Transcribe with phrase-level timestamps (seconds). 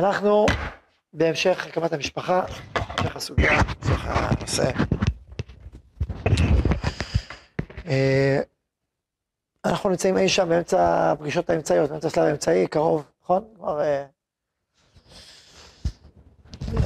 [0.00, 0.46] אנחנו
[1.12, 4.70] בהמשך הקמת המשפחה, המשך הסוגיה, המשך הנושא.
[7.86, 8.40] אה,
[9.64, 13.44] אנחנו נמצאים אי שם באמצע הפגישות האמצעיות, באמצע השלב האמצעי, קרוב, נכון?
[13.56, 13.80] כבר...
[13.80, 14.06] אה,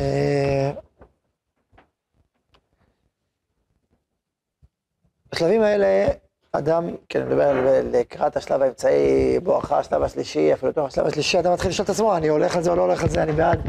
[0.01, 0.73] אה,
[5.33, 6.07] בשלבים האלה,
[6.57, 11.53] אדם, כן, אני מדבר לקראת השלב האמצעי, בואכה השלב השלישי, אפילו תוך השלב השלישי, אדם
[11.53, 13.61] מתחיל לשאול את עצמו, אני הולך על זה או לא הולך על זה, אני בעד.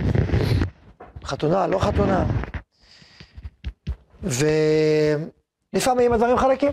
[1.23, 2.25] חתונה, לא חתונה.
[5.73, 6.71] ולפעמים הדברים חלקים.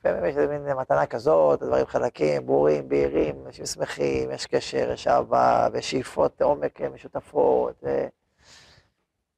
[0.00, 5.06] לפעמים יש איזה מין מתנה כזאת, הדברים חלקים, ברורים, בהירים, אנשים שמחים, יש קשר, יש
[5.06, 7.74] אהבה, ושאיפות עומק משותפות.
[7.82, 8.06] ו...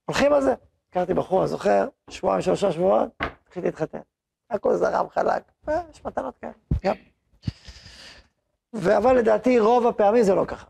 [0.05, 0.55] הולכים על זה.
[0.91, 3.99] הכרתי בחור, אני זוכר, שבועיים, שלושה שבועות, התחלתי להתחתן.
[4.51, 5.43] הכל זרם חלק,
[5.91, 6.53] יש מתנות כאלה,
[6.85, 6.95] גם.
[8.97, 10.67] אבל לדעתי רוב הפעמים זה לא ככה.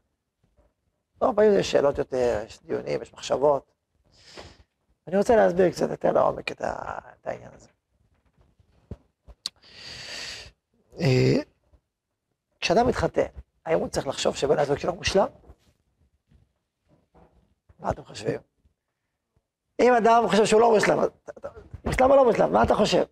[1.20, 3.72] רוב הפעמים יש שאלות יותר, יש דיונים, יש מחשבות.
[5.06, 6.62] אני רוצה להסביר קצת יותר לעומק את,
[7.24, 7.68] העניין הזה.
[11.00, 11.42] אה,
[12.60, 13.26] כשאדם מתחתן,
[13.66, 15.26] האם הוא צריך לחשוב שבן הזוג שלו מושלם?
[17.78, 18.40] מה אתם חושבים?
[19.80, 20.98] אם אדם חושב שהוא לא מושלם,
[21.84, 23.04] מושלם או לא מושלם, מה אתה חושב?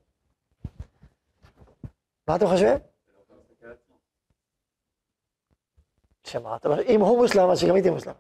[2.29, 2.79] מה אתם חושבים?
[6.27, 8.15] שמה, אתה אומר, אם הוא מושלם, אז שגם הייתי מושלם.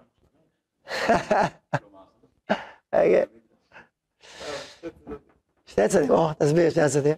[5.67, 7.17] שני צדדים, או, תסביר, שני הצדדים.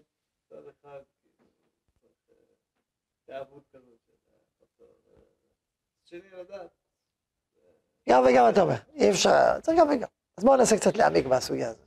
[8.08, 10.08] גם וגם אתה אומר, אי אפשר, צריך גם וגם.
[10.36, 11.86] אז בואו ננסה קצת להעמיק בסוגיה הזאת.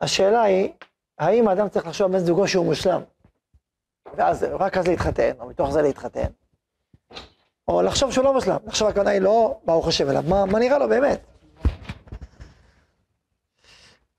[0.00, 0.72] השאלה היא,
[1.18, 3.02] האם האדם צריך לחשוב בן זוגו שהוא מושלם,
[4.16, 6.26] ואז רק אז להתחתן, או מתוך זה להתחתן,
[7.68, 10.58] או לחשוב שהוא לא מושלם, לחשוב הכוונה היא לא מה הוא חושב, אלא מה, מה
[10.58, 11.20] נראה לו באמת.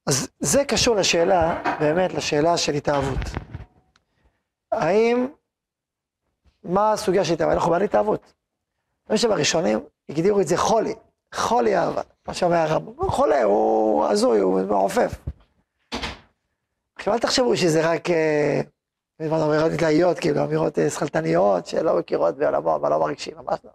[0.08, 3.20] אז זה קשור לשאלה, באמת לשאלה של התאהבות.
[4.72, 5.28] האם,
[6.64, 7.56] מה הסוגיה של התאהבות?
[7.56, 8.34] אנחנו בעלי התאהבות.
[9.10, 10.96] אני חושב הראשונים הגדירו את זה חולי,
[11.36, 15.12] חולי אהבה, מה שאומר הרב, חולה, הוא הזוי, הוא מעופף.
[17.08, 18.62] עכשיו אל תחשבו שזה רק אה,
[19.22, 23.72] אמירות נתלאיות, כאילו אמירות אה, שכלתניות שלא מכירות בעולמו, אבל לא מרגישים, ממש לא.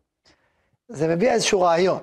[0.88, 2.02] זה מביע איזשהו רעיון.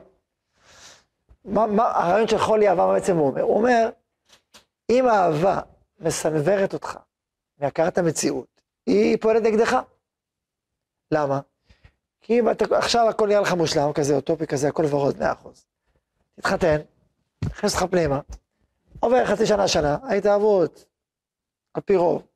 [1.45, 3.41] מה, מה, הרעיון של חולי אהבה, מה בעצם הוא אומר?
[3.41, 3.89] הוא אומר,
[4.89, 5.59] אם האהבה
[5.99, 6.97] מסנוורת אותך
[7.59, 9.77] מהכרת המציאות, היא פועלת נגדך.
[11.11, 11.39] למה?
[12.21, 15.65] כי אם אתה, עכשיו הכל נראה לך מושלם, כזה אוטופי כזה, הכל ורוד, מאה אחוז.
[16.35, 16.77] תתחתן,
[17.45, 18.19] נכנס לך פנימה,
[18.99, 20.88] עובר חצי שנה, שנה, ההתאהבות,
[21.79, 22.27] על פי רוב,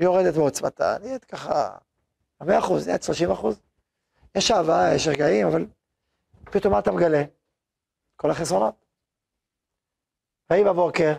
[0.00, 1.76] יורדת בעוצמתה, נהיית ככה,
[2.40, 3.60] מאה אחוז, נהיית שלושים אחוז.
[4.34, 5.66] יש אהבה, יש רגעים, אבל
[6.44, 7.22] פתאום מה אתה מגלה?
[8.16, 8.74] כל החסרונות.
[10.50, 11.12] ויהי בבוקר,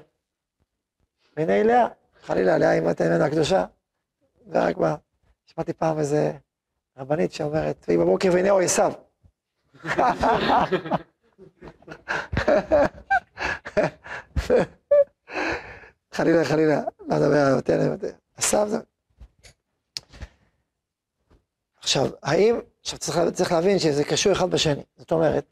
[1.37, 1.87] והנה לאה,
[2.21, 3.65] חלילה, לאה אימת ממנה הקדושה,
[4.47, 4.95] ורק מה,
[5.45, 6.31] שמעתי פעם איזה
[6.97, 8.93] רבנית שאומרת, ויהי בבוקר והנה הוא עשיו.
[16.13, 17.95] חלילה, חלילה, לא מדבר על אבותינו,
[18.35, 18.77] עשיו זה...
[21.77, 25.45] עכשיו, האם, עכשיו צריך, צריך להבין שזה קשור אחד בשני, זאת אומרת,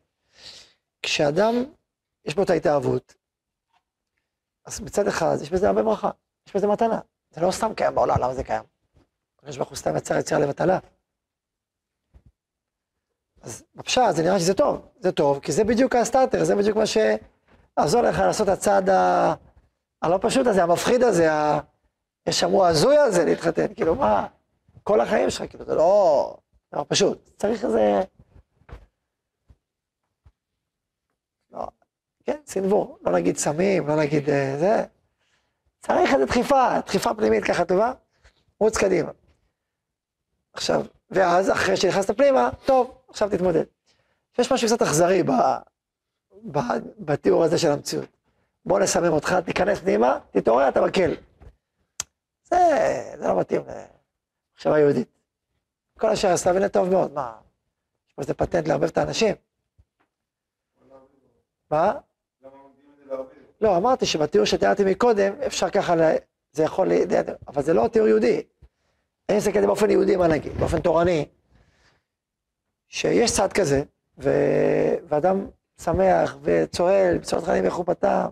[1.02, 1.56] כשאדם,
[2.26, 3.14] יש בו את ההתאהבות,
[4.66, 6.10] אז מצד אחד, יש בזה הרבה ברכה,
[6.48, 7.00] יש בזה מתנה.
[7.32, 8.64] זה לא סתם קיים בעולם, למה זה קיים?
[9.40, 10.80] הקדוש ברוך הוא סתם יצר יצירה לבטלה.
[13.42, 16.84] אז בפשט זה נראה שזה טוב, זה טוב, כי זה בדיוק הסטארטר, זה בדיוק מה
[16.86, 19.34] שעזור לך לעשות הצעד ה...
[20.02, 21.60] הלא פשוט הזה, המפחיד הזה, ה...
[22.28, 24.28] יש אמרו הזוי הזה להתחתן, כאילו מה,
[24.84, 26.38] כל החיים שלך, כאילו זה לא,
[26.74, 28.02] לא פשוט, צריך איזה...
[31.52, 31.68] לא,
[32.24, 34.86] כן, סנוור, לא נגיד סמים, לא נגיד אה, זה,
[35.80, 37.94] צריך איזה דחיפה, דחיפה פנימית ככה טובה,
[38.60, 39.12] רוץ קדימה.
[40.54, 43.64] עכשיו, ואז אחרי שנכנסת פנימה, טוב, עכשיו תתמודד.
[44.40, 45.32] יש משהו קצת אכזרי ב,
[46.52, 46.60] ב,
[47.00, 48.19] בתיאור הזה של המציאות.
[48.66, 51.16] בוא נסמם אותך, תיכנס פנימה, תתעורר, אתה מקל.
[52.44, 52.58] זה,
[53.18, 55.08] זה לא מתאים למחשבה יהודית.
[56.00, 57.38] כל אשר עשתה בנה טוב מאוד, מה?
[58.08, 59.36] יש פה איזה פטנט לערבב את האנשים.
[61.72, 61.94] מה?
[63.62, 65.94] לא, אמרתי שבתיאור שתיארתי מקודם, אפשר ככה,
[66.52, 66.88] זה יכול,
[67.48, 68.44] אבל זה לא תיאור יהודי.
[69.30, 71.26] אני מסתכל באופן יהודי, מה נגיד, באופן תורני,
[72.88, 73.84] שיש צד כזה,
[74.18, 74.30] ו...
[75.08, 75.48] ואדם
[75.82, 78.28] שמח וצוהל, בצורת חיים מחופתם,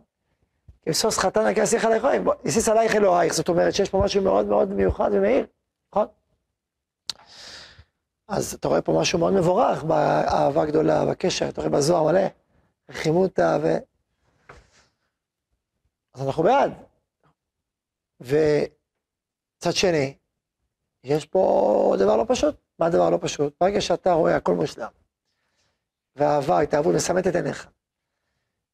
[0.88, 2.04] כמסוס חתן הכסיך עלייך,
[2.46, 5.46] יסיס עלייך אלוהיך, זאת אומרת שיש פה משהו מאוד מאוד מיוחד ומהיר,
[5.92, 6.08] נכון?
[8.28, 12.22] אז אתה רואה פה משהו מאוד מבורך באהבה גדולה, בקשר, אתה רואה בזוהר מלא,
[12.92, 13.68] חימותה ו...
[16.14, 16.74] אז אנחנו בעד.
[18.22, 20.18] וצד שני,
[21.04, 22.56] יש פה דבר לא פשוט.
[22.80, 23.54] מה הדבר לא פשוט?
[23.62, 24.90] ברגע שאתה רואה הכל מושלם,
[26.16, 27.68] והאהבה, התאהבות מסמאת את עיניך,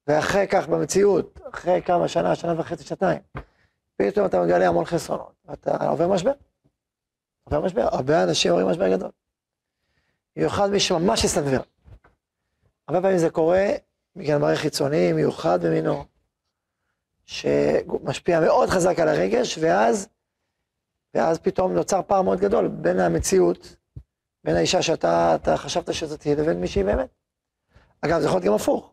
[0.08, 3.20] ואחרי כך במציאות, אחרי כמה שנה, שנה וחצי, שנתיים,
[3.96, 6.32] פתאום אתה מגלה המון חסרונות, ואתה עובר משבר.
[7.44, 9.12] עובר משבר, הרבה אנשים עוברים משבר גדול.
[10.36, 11.64] במיוחד מי שממש הסתנוור.
[12.88, 13.68] הרבה פעמים זה קורה
[14.16, 16.06] בגלל מראה חיצוני, מיוחד במינו,
[17.26, 20.08] שמשפיע מאוד חזק על הרגש, ואז,
[21.14, 23.76] ואז פתאום נוצר פער מאוד גדול בין המציאות,
[24.44, 27.10] בין האישה שאתה חשבת שזאת תהיה, לבין מי שהיא באמת.
[28.02, 28.93] אגב, זה יכול להיות גם הפוך.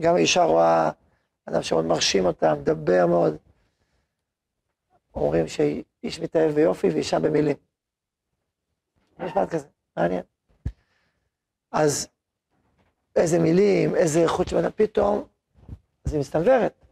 [0.00, 0.90] גם האישה רואה
[1.46, 3.36] אדם שמאוד מרשים אותה, מדבר מאוד.
[5.14, 7.56] אומרים שאיש מתאהב ביופי ואישה במילים.
[9.18, 9.66] משפט כזה,
[9.96, 10.22] מעניין.
[11.72, 12.08] אז
[13.16, 15.24] איזה מילים, איזה איכות בן פתאום,
[16.04, 16.84] אז היא מסתנוורת.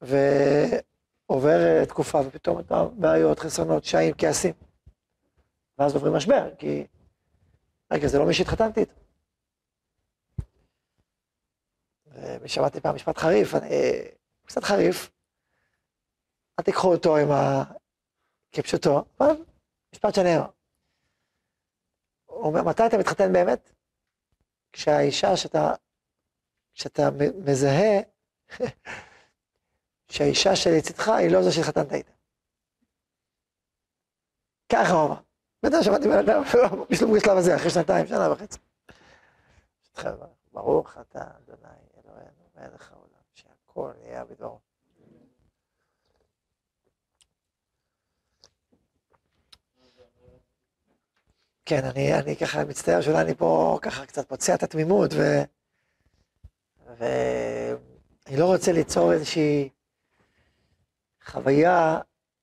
[0.00, 4.54] ועוברת תקופה ופתאום אתה בעיות, חסרונות, שעים, כעסים.
[5.78, 6.86] ואז עוברים משבר, כי
[7.92, 9.03] רגע, זה לא מי שהתחתנתי איתו.
[12.40, 13.68] ושמעתי פעם משפט חריף, אני,
[14.46, 15.10] קצת חריף,
[16.58, 17.64] אל תיקחו אותו עם ה...
[18.54, 19.44] כפשוטו, אבל
[19.92, 20.46] משפט שנאמר.
[22.24, 23.70] הוא אומר, מתי אתה מתחתן באמת?
[24.72, 25.72] כשהאישה שאתה,
[26.74, 27.08] כשאתה
[27.44, 28.00] מזהה
[30.12, 32.12] שהאישה שלצדך היא לא זו שהתחתנת איתה.
[34.72, 35.20] ככה הוא אמר.
[35.62, 36.42] בטח שמעתי בן אדם,
[36.90, 38.58] בשלום בשלב הזה, אחרי שנתיים, שנה וחצי.
[40.52, 41.93] ברוך אתה, אדוני
[42.56, 44.60] מלך העולם, שהכל נהיה בדברו.
[51.66, 55.22] כן, אני, אני ככה מצטער שאולי אני פה ככה קצת פוצע את התמימות, ו...
[56.96, 59.68] ואני לא רוצה ליצור איזושהי
[61.24, 61.98] חוויה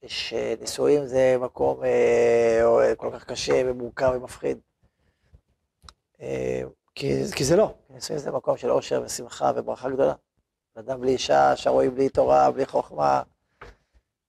[0.08, 4.60] שנישואים זה מקום אה, כל כך קשה ומורכב ומפחיד.
[6.22, 6.62] אה,
[6.96, 10.14] כי, כי זה לא, נישואים זה מקום של אושר ושמחה וברכה גדולה.
[10.76, 13.22] אדם בלי אישה, שרואים בלי תורה, בלי חוכמה,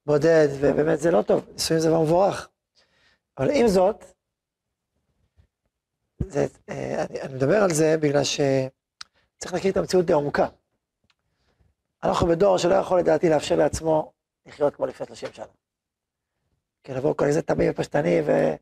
[0.07, 2.49] בודד, ובאמת זה לא טוב, נישואים זה דבר מבורך.
[3.39, 4.05] אבל עם זאת,
[6.19, 10.47] זה, אה, אני, אני מדבר על זה בגלל שצריך להכיר את המציאות די עמוקה.
[12.03, 14.13] אנחנו בדור שלא יכול לדעתי לאפשר לעצמו
[14.47, 15.45] לחיות כמו לפני 30 שנה.
[16.85, 18.55] כי לבוא כל איזה תמים ופשטני, ו...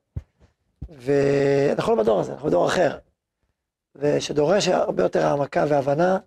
[0.89, 2.99] ואנחנו לא בדור הזה, אנחנו בדור אחר.
[3.95, 6.19] ושדורש הרבה יותר העמקה והבנה,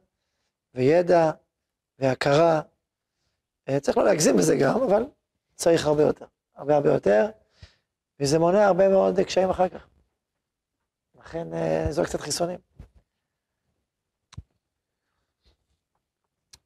[0.73, 1.31] וידע,
[1.99, 2.61] והכרה.
[3.69, 5.03] אה, צריך לא להגזים בזה גם, אבל
[5.55, 6.25] צריך הרבה יותר.
[6.55, 7.29] הרבה הרבה יותר,
[8.19, 9.87] וזה מונע הרבה מאוד קשיים אחר כך.
[11.15, 12.59] לכן אה, זו קצת חיסונים.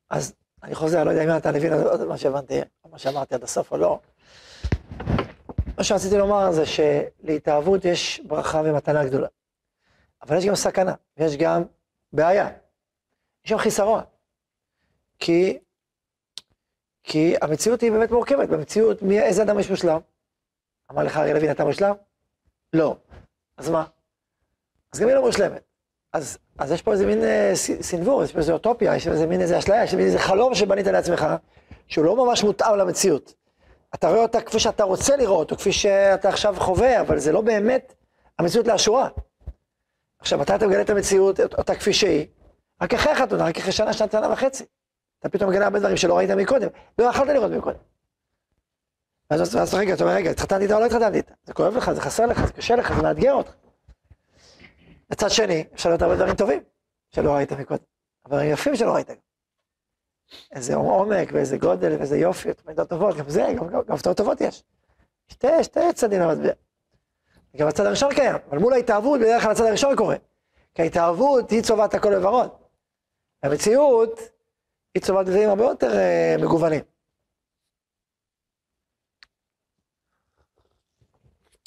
[0.09, 0.33] אז
[0.63, 2.59] אני חוזר, לא יודע אם אתה מבין עוד מה שהבנתי,
[2.89, 3.99] מה שאמרתי עד הסוף או לא.
[5.77, 9.27] מה שרציתי לומר זה שלהתאהבות יש ברכה ומתנה גדולה.
[10.21, 11.63] אבל יש גם סכנה, ויש גם
[12.13, 12.49] בעיה.
[13.45, 14.03] יש גם חיסרון.
[15.19, 15.57] כי,
[17.03, 18.49] כי המציאות היא באמת מורכבת.
[18.49, 19.99] במציאות, מי, איזה אדם יש מושלם?
[20.91, 21.95] אמר לך אריה לוין, אתה מושלם?
[22.73, 22.95] לא.
[23.57, 23.85] אז מה?
[24.93, 25.63] אז גם היא לא מושלמת.
[26.13, 27.51] אז, אז יש פה איזה מין אה,
[27.81, 31.27] סינוור, יש פה איזה אוטופיה, יש איזה מין איזה אשליה, יש איזה חלום שבנית לעצמך,
[31.87, 33.33] שהוא לא ממש מותאם למציאות.
[33.95, 37.41] אתה רואה אותה כפי שאתה רוצה לראות, או כפי שאתה עכשיו חווה, אבל זה לא
[37.41, 37.93] באמת
[38.39, 39.09] המציאות לאשורה.
[40.19, 42.27] עכשיו, מתי אתה מגלה את המציאות, אותה כפי שהיא?
[42.81, 44.65] רק אחרי החתונה, רק אחרי שנה, שנה, שנה וחצי.
[45.19, 46.67] אתה פתאום מגלה הרבה דברים שלא ראית מקודם,
[46.99, 47.79] לא יכולת לראות מקודם.
[49.31, 51.33] ואז, ואז רגע, אתה אומר, רגע, התחתנתי איתה או לא התחתנתי איתה?
[51.43, 53.51] זה כואב לך, זה חסר לך, זה קשה לך, זה מאתגר אותך.
[55.11, 56.63] מצד שני, אפשר להיות הרבה דברים טובים
[57.09, 57.83] שלא ראית מקודם,
[58.25, 59.09] אבל יפים שלא ראית.
[60.51, 63.53] איזה עומק ואיזה גודל ואיזה יופי, מידות טובות, גם זה,
[63.87, 64.63] גם הפתעות טובות יש.
[65.27, 66.49] שתי, שתי צדדים למטבע.
[67.55, 70.15] גם הצד הראשון קיים, אבל מול ההתאהבות בדרך כלל הצד הראשון קורה.
[70.75, 72.49] כי ההתאהבות היא צובעת הכל בוורוד.
[73.43, 74.19] המציאות
[74.93, 76.81] היא צובעת דברים הרבה יותר uh, מגוונים.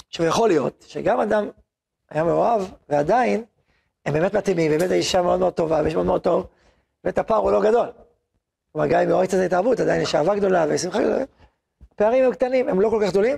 [0.09, 1.51] עכשיו יכול להיות שגם אדם
[2.11, 3.45] היה מאוהב, ועדיין
[4.07, 6.47] הם באמת מתאימים, באמת האישה מאוד מאוד טובה, ויש מאוד מאוד טוב,
[7.05, 7.87] ואת הפער הוא לא גדול.
[8.73, 11.25] כלומר, גם אם מאוהב קצת התאהבות, עדיין יש אהבה גדולה ושמחה גדולה.
[11.93, 13.37] הפערים הם קטנים, הם לא כל כך גדולים.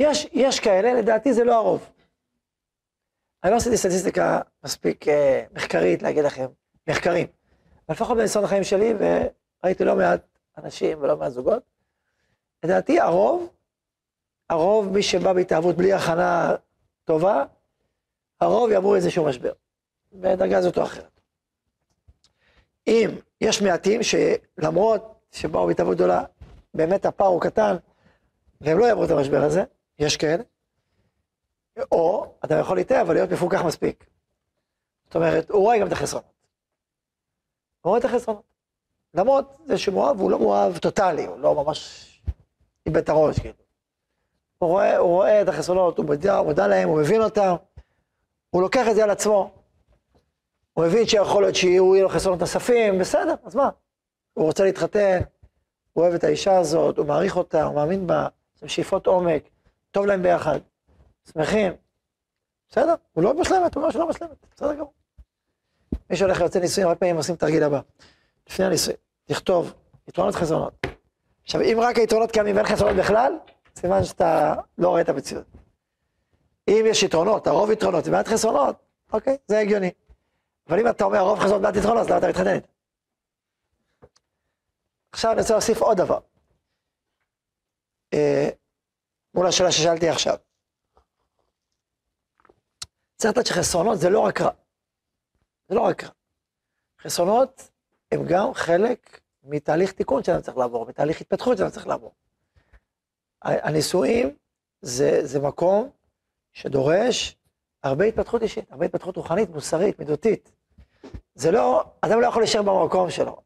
[0.00, 1.88] יש, יש כאלה, לדעתי זה לא הרוב.
[3.44, 6.46] אני לא עשיתי סטטיסטיקה מספיק אה, מחקרית להגיד לכם,
[6.88, 7.26] מחקרים.
[7.88, 10.20] אבל לפחות בניסיון החיים שלי, וראיתי לא מעט
[10.58, 11.62] אנשים ולא מעט זוגות,
[12.62, 13.52] לדעתי הרוב,
[14.50, 16.54] הרוב, מי שבא בהתאהבות בלי הכנה
[17.04, 17.44] טובה,
[18.40, 19.52] הרוב יעברו איזשהו משבר,
[20.12, 21.20] בדרגה זאת או אחרת.
[22.86, 26.24] אם יש מעטים שלמרות שבאו בהתאהבות גדולה,
[26.74, 27.76] באמת הפער הוא קטן,
[28.60, 29.64] והם לא יעברו את המשבר הזה,
[30.00, 30.42] יש כאלה,
[31.92, 34.06] או אתה יכול להתאהב, אבל להיות מפוקח מספיק.
[35.04, 36.30] זאת אומרת, הוא רואה גם את החסרונות.
[37.80, 38.42] הוא רואה את החסרונות.
[39.14, 42.06] למרות זה שהוא מואב, הוא לא מואב טוטאלי, הוא לא ממש
[42.86, 43.54] איבד את הראש, כאילו.
[44.58, 47.54] הוא רואה, הוא רואה את החסרונות, הוא מודע, הוא מודע להם, הוא מבין אותם,
[48.50, 49.50] הוא לוקח את זה על עצמו.
[50.72, 53.70] הוא מבין שיכול להיות שיהיו לו חסרונות נוספים, בסדר, אז מה?
[54.34, 55.18] הוא רוצה להתחתן,
[55.92, 59.48] הוא אוהב את האישה הזאת, הוא מעריך אותה, הוא מאמין בה, זה שאיפות עומק,
[59.90, 60.60] טוב להם ביחד,
[61.32, 61.72] שמחים.
[62.68, 64.92] בסדר, הוא לא משלמת, הוא אומר שלא משלמת, בסדר גמור.
[66.10, 67.80] מי שהולך ליוצא נישואים, הרבה פעמים עושים תרגיל הבא.
[68.50, 69.74] לפני הנישואים, תכתוב
[70.08, 70.86] יתרונות חסרונות.
[71.44, 73.38] עכשיו, אם רק היתרונות קיימים ואין חסרונות בכלל,
[73.76, 75.44] סימן שאתה לא רואה את המציאות.
[76.68, 78.76] אם יש יתרונות, הרוב יתרונות ומעט חסרונות,
[79.12, 79.90] אוקיי, זה הגיוני.
[80.68, 82.58] אבל אם אתה אומר הרוב חסרונות מעט יתרונות, אז למה אתה מתחתן?
[85.12, 86.18] עכשיו אני רוצה להוסיף עוד דבר.
[89.34, 90.36] מול השאלה ששאלתי עכשיו.
[93.16, 94.50] צריך לדעת שחסרונות זה לא רק רע.
[95.68, 96.10] זה לא רק רע.
[97.00, 97.70] חסרונות
[98.12, 102.14] הם גם חלק מתהליך תיקון שאדם צריך לעבור, מתהליך התפתחות שאדם צריך לעבור.
[103.42, 104.36] הנישואים
[104.82, 105.90] זה, זה מקום
[106.52, 107.36] שדורש
[107.82, 110.52] הרבה התפתחות אישית, הרבה התפתחות רוחנית, מוסרית, מידותית.
[111.34, 113.36] זה לא, אדם לא יכול להישאר במקום שלו.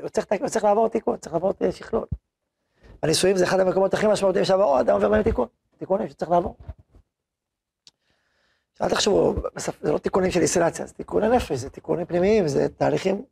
[0.00, 2.06] הוא צריך, הוא צריך לעבור תיקון, צריך לעבור שכלול.
[3.02, 5.48] הנישואים זה אחד המקומות הכי משמעותיים שעברו, אדם עובר בהם תיקון.
[5.78, 6.56] תיקונים שצריך לעבור.
[8.82, 9.34] אל תחשבו,
[9.80, 13.24] זה לא תיקונים של אינסטלציה, זה תיקוני נפש, זה תיקונים פנימיים, זה תהליכים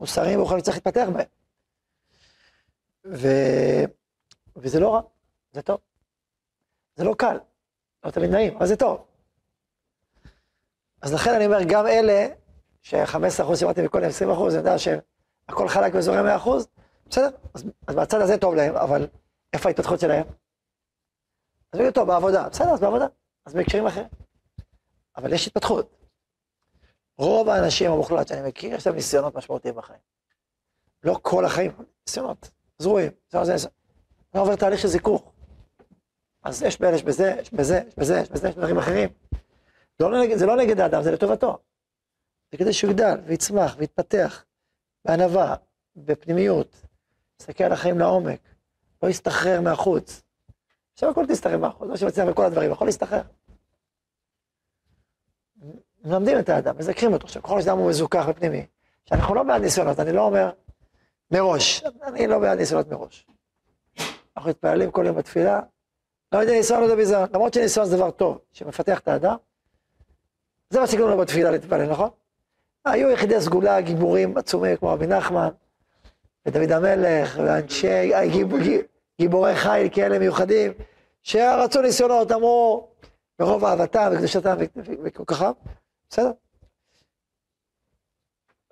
[0.00, 1.26] מוסריים ורוחניים שצריך להתפתח בהם.
[3.04, 3.28] ו...
[4.56, 5.00] וזה לא רע,
[5.52, 5.78] זה טוב.
[6.96, 7.38] זה לא קל,
[8.04, 9.04] לא תמיד נעים, אבל זה טוב.
[11.02, 12.26] אז לכן אני אומר, גם אלה,
[12.82, 16.48] ש-15% שאמרתי מכל 20%, אני יודע שהכל חלק וזורם 100%,
[17.10, 19.06] בסדר, אז, אז בצד הזה טוב להם, אבל
[19.52, 20.24] איפה ההתפתחות שלהם?
[21.72, 23.06] אז יגידו, טוב, בעבודה, בסדר, אז בעבודה,
[23.46, 24.06] אז בהקשרים אחרים.
[25.16, 25.96] אבל יש התפתחות.
[27.18, 30.00] רוב האנשים המוחלט שאני מכיר, יש להם ניסיונות משמעותיים בחיים.
[31.02, 31.72] לא כל החיים,
[32.06, 33.68] ניסיונות, זרועים, זה, זה, זה.
[34.34, 35.32] אני עובר תהליך של זיכוך.
[36.42, 39.08] אז יש באלה, יש בזה, יש בזה, יש בזה, יש בזה, יש דברים אחרים.
[40.00, 41.58] לא, נגד, זה לא נגד האדם, זה לטובתו.
[42.52, 44.44] זה כדי שהוא יגדל ויצמח ויתפתח
[45.04, 45.54] בענווה,
[45.96, 46.76] בפנימיות,
[47.40, 48.40] יסתכל על החיים לעומק,
[49.02, 50.22] לא יסתחרר מהחוץ.
[50.92, 53.22] עכשיו הכל תסתחרר מהחוץ, לא שמצליח בכל הדברים, יכול להסתחרר.
[56.04, 57.26] מלמדים את האדם, מזכרים אותו.
[57.26, 58.66] עכשיו, ככל שאדם הוא מזוכח ופנימי,
[59.04, 60.50] שאנחנו לא בעד ניסיונות, אני לא אומר
[61.30, 63.26] מראש, אני לא בעד ניסיונות מראש.
[64.36, 65.60] אנחנו מתפללים כל יום בתפילה,
[66.32, 69.36] לא יודע ניסיון, לא יודע ביזיון, למרות שניסיון זה דבר טוב, שמפתח את האדם,
[70.70, 72.10] זה מה שקוראים לנו בתפילה להתפלל, נכון?
[72.84, 75.48] היו יחידי סגולה, גיבורים עצומים כמו רבי נחמן,
[76.46, 78.48] ודוד המלך, ואנשי, גיב,
[79.20, 80.72] גיבורי חיל כאלה מיוחדים,
[81.22, 82.90] שרצו ניסיונות, אמרו,
[83.38, 84.56] ברוב אהבתם וקדושתם
[85.04, 85.50] וכל ככה,
[86.08, 86.30] בסדר?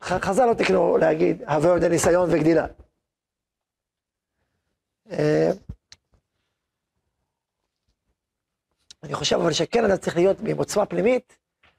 [0.02, 2.66] חז"ל לא תקנו להגיד, הווה עוד ניסיון וגדילה.
[5.10, 5.50] אה,
[9.02, 11.38] אני חושב אבל שכן אדם צריך להיות עם עוצמה פנימית,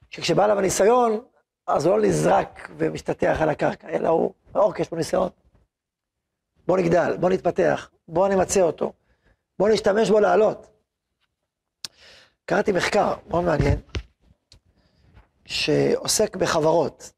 [0.09, 1.25] שכשבא אליו הניסיון,
[1.67, 5.29] אז הוא לא נזרק ומשתטח על הקרקע, אלא הוא, אוקיי, יש פה ניסיון.
[6.69, 8.93] בוא נגדל, בוא נתפתח, בוא נמצה אותו,
[9.59, 10.67] בוא נשתמש בו לעלות.
[12.45, 13.81] קראתי מחקר מאוד מעניין,
[15.45, 17.11] שעוסק בחברות.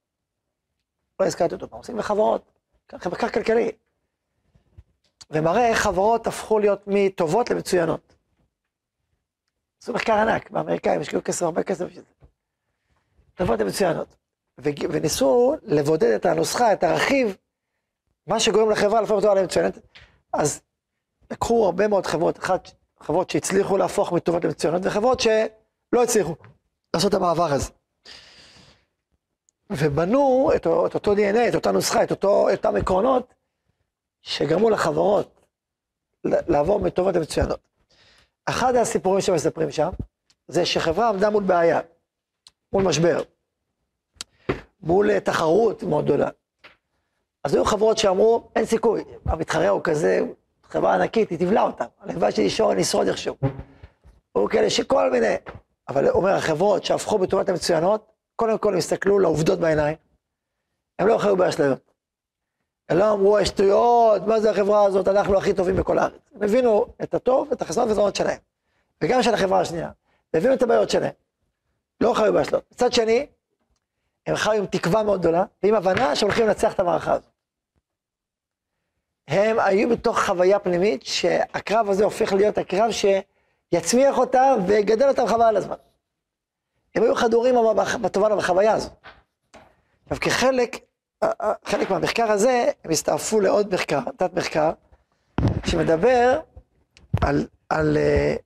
[1.19, 2.51] לא הזכרתי אותו פעם, עוסק בחברות,
[2.93, 3.71] מחקר כלכלי.
[5.31, 8.15] ומראה איך חברות הפכו להיות מטובות למצוינות.
[9.81, 12.25] עשו מחקר ענק, באמריקאים השקיעו כסף, הרבה כסף בשביל זה.
[13.35, 14.15] טובות למצוינות.
[14.57, 17.37] וניסו לבודד את הנוסחה, את הרכיב,
[18.27, 19.77] מה שגורם לחברה להפוך אותה למצוינת.
[20.33, 20.61] אז
[21.31, 26.35] לקחו הרבה מאוד חברות, אחת, חברות שהצליחו להפוך מטובות למצוינות, וחברות שלא הצליחו
[26.93, 27.71] לעשות את המעבר הזה.
[29.69, 33.33] ובנו את, את אותו DNA, את אותה נוסחה, את אותו, אותם עקרונות,
[34.21, 35.45] שגרמו לחברות
[36.23, 37.59] לעבור מטובות למצוינות.
[38.45, 39.89] אחד הסיפורים שמספרים שם,
[40.47, 41.79] זה שחברה עמדה מול בעיה,
[42.73, 43.21] מול משבר,
[44.81, 46.29] מול תחרות מאוד גדולה.
[47.43, 50.19] אז היו חברות שאמרו, אין סיכוי, המתחרה הוא כזה,
[50.63, 53.35] חברה ענקית, היא תבלע אותה, הלוואי שנשאר, נשרוד איכשהו.
[54.35, 55.35] היו כאלה שכל מיני,
[55.89, 59.95] אבל הוא אומר, החברות שהפכו בטובת המצוינות, קודם כל הם הסתכלו לעובדות בעיניים,
[60.99, 61.91] הם לא חיו באשליות.
[62.89, 66.21] הם לא אמרו, שטויות, מה זה החברה הזאת, אנחנו הכי טובים בכל הארץ.
[66.35, 68.37] הם הבינו את הטוב, את החסרונות והזרונות שלהם,
[69.03, 69.91] וגם של החברה השנייה.
[70.33, 71.11] והבינו את הבעיות שלהם.
[72.01, 72.63] לא חיו באשליות.
[72.71, 73.27] מצד שני,
[74.27, 77.30] הם חיו עם תקווה מאוד גדולה, ועם הבנה שהם הולכים לנצח את המערכה הזאת.
[79.27, 85.57] הם היו בתוך חוויה פנימית, שהקרב הזה הופך להיות הקרב שיצמיח אותם ויגדל אותם חבל
[85.57, 85.75] הזמן.
[86.95, 87.55] הם היו חדורים
[88.01, 88.89] בתובנה בחוויה הזו.
[90.03, 90.77] עכשיו, כחלק,
[91.65, 94.71] חלק מהמחקר הזה, הם הסתעפו לעוד מחקר, תת מחקר,
[95.65, 96.39] שמדבר
[97.21, 98.41] על, על uh,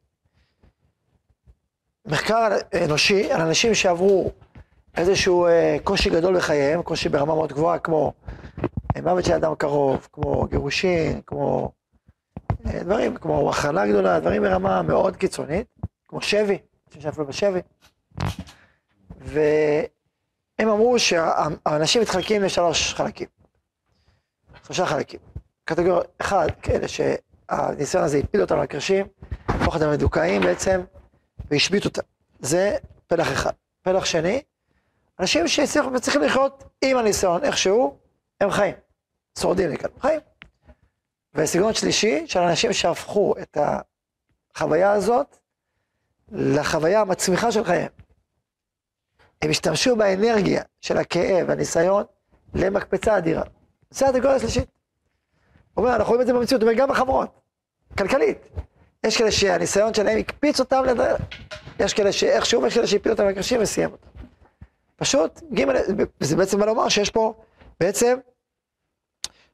[2.12, 2.48] מחקר
[2.86, 4.32] אנושי, על אנשים שעברו
[4.98, 5.48] איזשהו
[5.84, 8.14] קושי גדול בחייהם, קושי ברמה מאוד גבוהה, כמו
[9.04, 11.72] מוות של אדם קרוב, כמו גירושין, כמו
[12.52, 15.68] uh, דברים, כמו הכלה גדולה, דברים ברמה מאוד קיצונית,
[16.08, 17.60] כמו שבי, אנשים שנפלו בשבי.
[19.20, 23.28] והם אמרו שהאנשים מתחלקים לשלוש חלקים,
[24.64, 25.20] שלושה חלקים.
[25.66, 29.06] קטגוריה, אחד, כאלה שהניסיון הזה הפיל אותם לקרשים,
[29.48, 30.82] הפוך אותם לדוכאים בעצם,
[31.52, 32.02] והשבית אותם.
[32.40, 33.52] זה פלח אחד.
[33.82, 34.42] פלח שני,
[35.20, 37.98] אנשים שצריכים לחיות עם הניסיון איכשהו,
[38.42, 38.85] הם חיים.
[39.40, 40.20] שורדים לכאן, חיים.
[41.34, 43.58] וסגנון שלישי, של אנשים שהפכו את
[44.56, 45.38] החוויה הזאת
[46.32, 47.92] לחוויה המצמיחה של חייהם.
[49.42, 52.04] הם השתמשו באנרגיה של הכאב והניסיון
[52.54, 53.44] למקפצה אדירה.
[53.90, 54.70] זה הקטגוריה השלישית.
[55.74, 57.42] הוא אומר, אנחנו רואים את זה במציאות, הוא אומר, גם בחברות,
[57.98, 58.38] כלכלית.
[59.04, 61.18] יש כאלה שהניסיון שלהם הקפיץ אותם, לד...
[61.80, 64.08] יש כאלה שאיכשהו, ויש כאלה שהפיל אותם לקרשים וסיים אותם.
[64.96, 65.64] פשוט, ג'
[66.22, 67.34] וזה בעצם מה לומר שיש פה
[67.80, 68.18] בעצם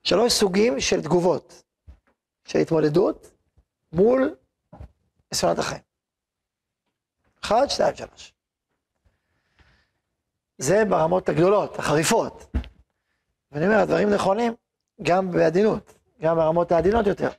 [0.04, 1.64] שלוש סוגים של תגובות,
[2.46, 3.32] של התמודדות
[3.94, 4.36] מול
[5.32, 5.82] ניסיונות החיים.
[7.44, 8.34] אחד, שתיים, שלוש.
[10.58, 12.52] זה ברמות הגדולות, החריפות.
[13.52, 14.54] ואני אומר, הדברים נכונים
[15.02, 17.30] גם בעדינות, גם ברמות העדינות יותר.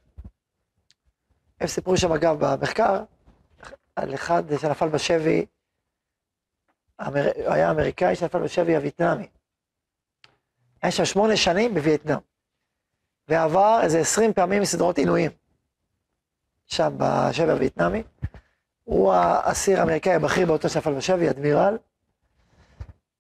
[1.61, 3.05] הם סיפרו שם, אגב, במחקר,
[3.97, 5.47] על אחד שנפל בשבי,
[7.01, 7.23] אמר...
[7.37, 9.29] היה אמריקאי שנפל בשבי הווייטנאמי.
[10.83, 12.19] היה שם שמונה שנים בווייטנאם,
[13.29, 15.31] ועבר איזה עשרים פעמים מסדרות עינויים,
[16.67, 18.03] שם בשבי הווייטנאמי.
[18.85, 21.79] הוא האסיר האמריקאי הבכיר באותו שנפל בשבי, אדמירל,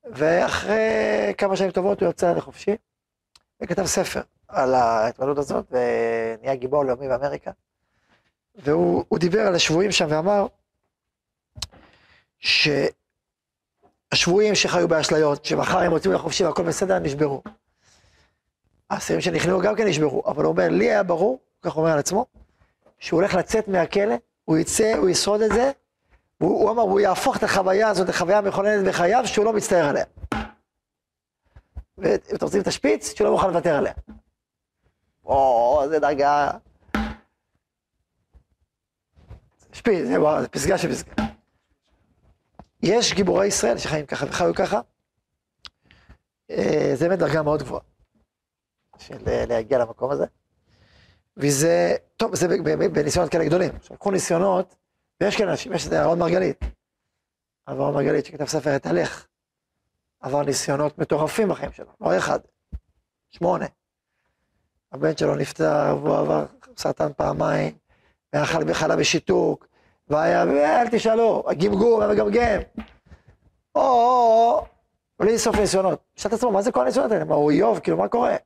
[0.04, 2.76] ואחרי כמה שנים טובות הוא יוצא לחופשי,
[3.60, 7.50] וכתב ספר על ההתמודדות הזאת, ונהיה גיבור לאומי באמריקה.
[8.54, 10.46] והוא דיבר על השבויים שם ואמר
[14.08, 17.42] שהשבויים שחיו באשליות, שמחר הם יוצאים לחופשי והכל בסדר, נשברו.
[18.92, 21.98] האסירים שנכנעו גם כן נשברו, אבל הוא אומר, לי היה ברור, כך הוא אומר על
[21.98, 22.26] עצמו,
[22.98, 25.70] שהוא הולך לצאת מהכלא, הוא יצא, הוא ישרוד את זה,
[26.38, 30.04] הוא, הוא אמר, הוא יהפוך את החוויה הזאת לחוויה מכוננת בחייו שהוא לא מצטער עליה.
[31.98, 33.92] ואם אתם רוצים את השפיץ, שהוא לא מוכן לוותר עליה.
[35.24, 36.50] או, איזה דרגה.
[39.72, 41.12] שפיץ, זה, וואו, זה פסגה של פסגה.
[42.82, 44.80] יש גיבורי ישראל שחיים ככה וחיו ככה.
[46.50, 47.82] אה, זה באמת דרגה מאוד גבוהה,
[48.98, 50.24] של אה, להגיע למקום הזה.
[51.36, 52.48] וזה, טוב, זה
[52.92, 53.70] בניסיונות כאלה גדולים.
[53.76, 54.74] עכשיו, קחו ניסיונות
[55.20, 56.64] ויש כאלה אנשים, יש את אהרון מרגלית.
[57.68, 59.26] אהרון מרגלית שכתב ספר את הלך,
[60.20, 62.38] עבר ניסיונות מטורפים בחיים שלו, לא אחד,
[63.30, 63.66] שמונה.
[64.92, 67.74] הבן שלו נפטר והוא עבר סרטן פעמיים,
[68.32, 69.66] ואכל בחלה בשיתוק,
[70.08, 70.42] והיה,
[70.82, 72.60] אל תשאלו, הגמגום, המגמגם.
[73.74, 73.86] או, או,
[74.60, 74.66] או,
[75.18, 76.02] בלי סוף ניסיונות.
[76.16, 77.24] שאל את עצמו, מה זה כל הניסיונות האלה?
[77.24, 77.78] מה, הוא איוב?
[77.78, 78.36] כאילו, מה קורה?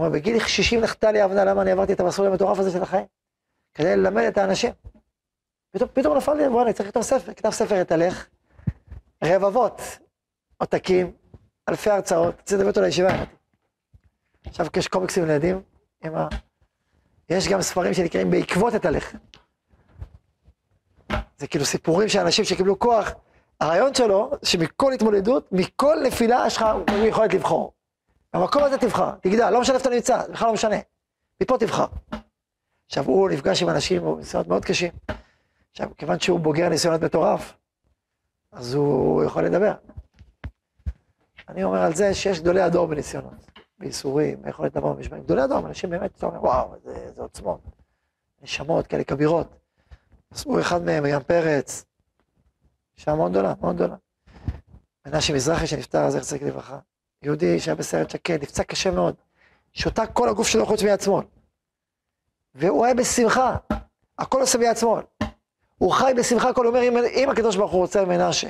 [0.00, 3.06] אומר, בגיל 60 נחתה לי הבנה למה אני עברתי את המסלול המטורף הזה של החיים.
[3.74, 4.72] כדי ללמד את האנשים.
[5.70, 7.34] פתאום, פתאום נפל לי, בוא'נה, אני צריך לכתוב ספר.
[7.34, 8.26] כתב ספר את הלך,
[9.24, 9.80] רבבות
[10.58, 11.12] עותקים,
[11.68, 13.24] אלפי הרצאות, רציתי לדבר אותו לישיבה.
[14.46, 15.62] עכשיו יש קומיקסים לילדים,
[16.04, 16.28] ה...
[17.28, 19.16] יש גם ספרים שנקראים בעקבות את הלך.
[21.38, 23.10] זה כאילו סיפורים של אנשים שקיבלו כוח.
[23.60, 26.64] הרעיון שלו, שמכל התמודדות, מכל נפילה יש לך
[27.08, 27.72] יכולת לבחור.
[28.34, 30.76] במקום הזה תבחר, תגדל, לא משנה איפה אתה נמצא, בכלל לא משנה.
[31.42, 31.86] מפה תבחר.
[32.86, 34.92] עכשיו, הוא נפגש עם אנשים עם ניסיונות מאוד קשים.
[35.70, 37.54] עכשיו, כיוון שהוא בוגר ניסיונות מטורף,
[38.52, 39.72] אז הוא יכול לדבר.
[41.48, 45.24] אני אומר על זה שיש גדולי הדור בניסיונות, בייסורים, יכולת לבוא במשמעים.
[45.24, 47.60] גדולי הדור, אנשים באמת, אתה אומר, וואו, זה, זה עוצמות.
[48.42, 49.56] נשמות כאלה כבירות.
[50.30, 51.84] אז הוא אחד מהם, ים פרץ,
[52.96, 53.96] אישה מאוד גדולה, מאוד גדולה.
[55.06, 56.78] מנשה מזרחי שנפטר, אז יחזק לברכה.
[57.22, 59.14] יהודי שהיה בסרט שקד, נפצע קשה מאוד.
[59.72, 61.24] שותה כל הגוף שלו חוץ מיד שמאל.
[62.54, 63.56] והוא היה בשמחה,
[64.18, 65.02] הכל עושה ביד שמאל.
[65.78, 68.48] הוא חי בשמחה כל אומר, אם, אם הקדוש ברוך הוא רוצה למנשה,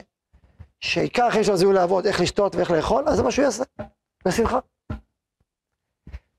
[0.81, 3.65] שעיקר החיים שלו זה יהיו לעבוד, איך לשתות ואיך לאכול, אז זה מה שהוא יעשה,
[4.25, 4.59] בשמחה.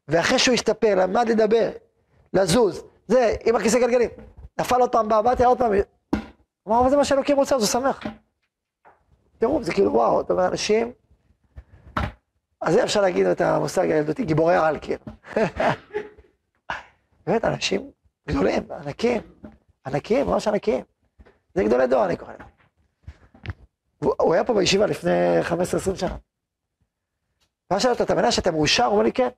[0.07, 1.71] ואחרי שהוא השתפר, למד לדבר,
[2.33, 4.09] לזוז, זה, עם הכיסא גלגלים,
[4.59, 5.71] נפל עוד פעם באמבטיה, עוד פעם,
[6.67, 7.99] אמר, אבל זה מה שאלוקים רוצה, אז הוא שמח.
[9.37, 10.91] תראו, זה כאילו, וואו, אתה אומר, אנשים,
[12.61, 15.03] אז זה אפשר להגיד את המושג הילדותי, גיבורי על, כאילו.
[17.27, 17.91] באמת, אנשים
[18.27, 19.21] גדולים, ענקים,
[19.87, 20.83] ענקים, ממש ענקים.
[21.53, 22.47] זה גדולי דור, אני קורא להם.
[23.99, 26.15] הוא היה פה בישיבה לפני 15-20 שנה.
[27.71, 28.83] ואז שאלתי אותו, אתה מבין שאתה מאושר?
[28.83, 29.29] הוא אומר לי, כן.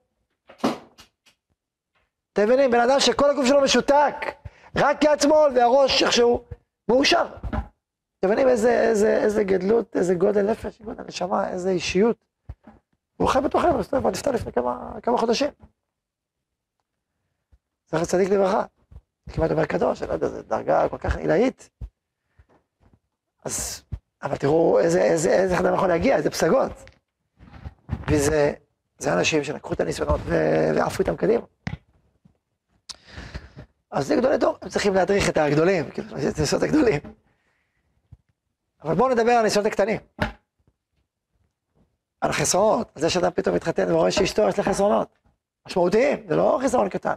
[2.34, 4.16] אתם מבינים, בן אדם שכל הגוף שלו משותק,
[4.76, 6.46] רק יד שמאל והראש איכשהו
[6.90, 7.26] מאושר.
[8.20, 12.33] אתם מבינים איזה, איזה, איזה גדלות, איזה גודל נפש, גודל נשמה, איזה אישיות.
[13.18, 15.50] הוא חי בתוכנו, הוא נפטר לפני כמה, כמה חודשים.
[17.88, 18.66] זכר צדיק לברכה.
[19.30, 21.70] כמעט אומר קדוש, אני לא יודע, זו דרגה כל כך עילאית.
[23.46, 23.84] אז,
[24.24, 26.72] אבל תראו איזה, איזה, איזה אדם יכול להגיע, איזה פסגות.
[28.10, 28.54] וזה,
[28.98, 31.46] זה אנשים שלקחו את הניסיונות ועפו איתם קדימה.
[33.92, 37.00] אז זה גדולי דור, הם צריכים להדריך את הגדולים, כאילו, את הניסיונות הגדולים.
[38.84, 40.00] אבל בואו נדבר על הניסיונות הקטנים.
[42.24, 45.20] על החסרונות, זה שאדם פתאום מתחתן ורואה שאשתו יש לה חסרונות.
[45.68, 47.14] משמעותיים, זה לא חיסרון קטן.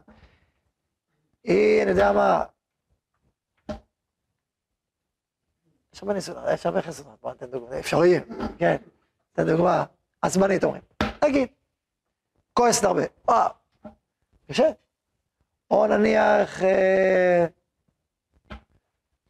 [1.45, 2.45] היא, אני יודע מה,
[5.95, 8.23] יש הרבה ניסיונות, יש הרבה חסרונות, בוא ניתן דוגמא, אפשריים,
[8.59, 8.77] כן,
[9.29, 9.83] ניתן דוגמא,
[10.23, 10.83] עצבנית אומרים,
[11.25, 11.49] נגיד,
[12.53, 13.51] כועסת הרבה, וואו,
[14.51, 14.71] קשה.
[15.71, 17.47] או נניח, אה,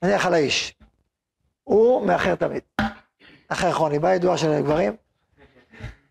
[0.02, 0.74] נניח על האיש,
[1.64, 2.62] הוא מאחר תמיד,
[3.50, 4.96] מאחר כרוני, בעיה ידועה של גברים,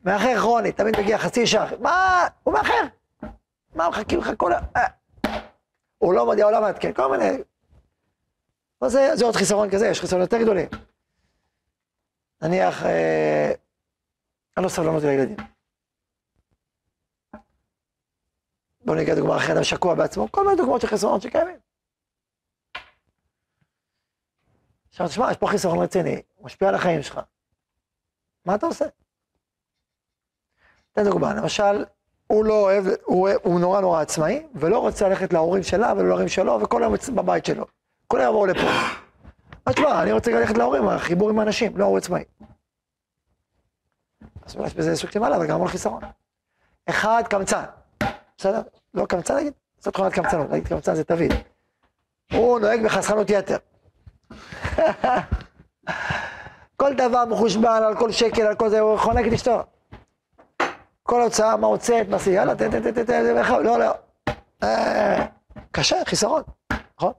[0.06, 2.82] מאחר כרוני, תמיד מגיע חצי שעה, מה, הוא מאחר,
[3.76, 4.60] מה מחכים לך כל ה...
[4.76, 4.88] אה.
[5.98, 7.44] הוא לא מודיע, הוא לא מעדכן, כל מיני...
[8.88, 10.70] זה, זה עוד חיסרון כזה, יש חיסרון יותר גדולים.
[12.42, 13.52] נניח, אה,
[14.58, 15.36] אני לא סבלנות לילדים.
[18.86, 21.58] בואו נגיד דוגמה אחרת, אדם שקוע בעצמו, כל מיני דוגמאות של חסרונות שקיימים.
[24.90, 27.20] עכשיו תשמע, יש פה חיסרון רציני, משפיע על החיים שלך.
[28.46, 28.86] מה אתה עושה?
[30.96, 31.86] תן דוגמה, למשל,
[32.28, 36.28] הוא לא אוהב, הוא, הוא נורא נורא עצמאי, ולא רוצה ללכת להורים שלה ולא להורים
[36.28, 37.66] שלו, וכל היום בבית שלו.
[38.08, 38.68] כל היום יבואו לפה.
[39.66, 42.24] אז תשמע, אני רוצה ללכת להורים, החיבור עם האנשים, לא הוא עצמאי.
[44.46, 46.02] אז אולי יש בזה סוג של מעלה, אבל גם המון חיסרון.
[46.90, 47.64] אחד, קמצן.
[48.38, 48.62] בסדר?
[48.94, 49.54] לא קמצן נגיד?
[49.80, 51.32] זאת תכונת קמצנות, נגיד קמצן זה תבין.
[52.34, 53.58] הוא נוהג בחסכנות יתר.
[56.78, 59.64] כל דבר מחושבן על כל שקל, על כל זה, הוא חונק את אשתו.
[61.08, 63.24] כל הוצאה, מה הוצאת, מה עשית, יאללה, תן, תן, תן, תן,
[63.64, 63.92] לא, לא.
[64.64, 65.26] אה,
[65.72, 66.44] קשה, חיסרון,
[66.98, 67.14] נכון?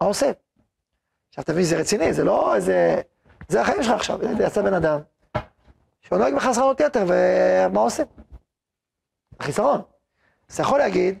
[0.00, 0.30] מה עושה?
[1.28, 3.00] עכשיו תבין, זה רציני, זה לא איזה...
[3.48, 5.00] זה החיים שלך עכשיו, יצא בן אדם
[6.00, 8.06] שהוא נוהג בחסרנות יתר, ומה עושים?
[9.42, 9.80] חיסרון.
[10.48, 11.18] אז אתה יכול להגיד,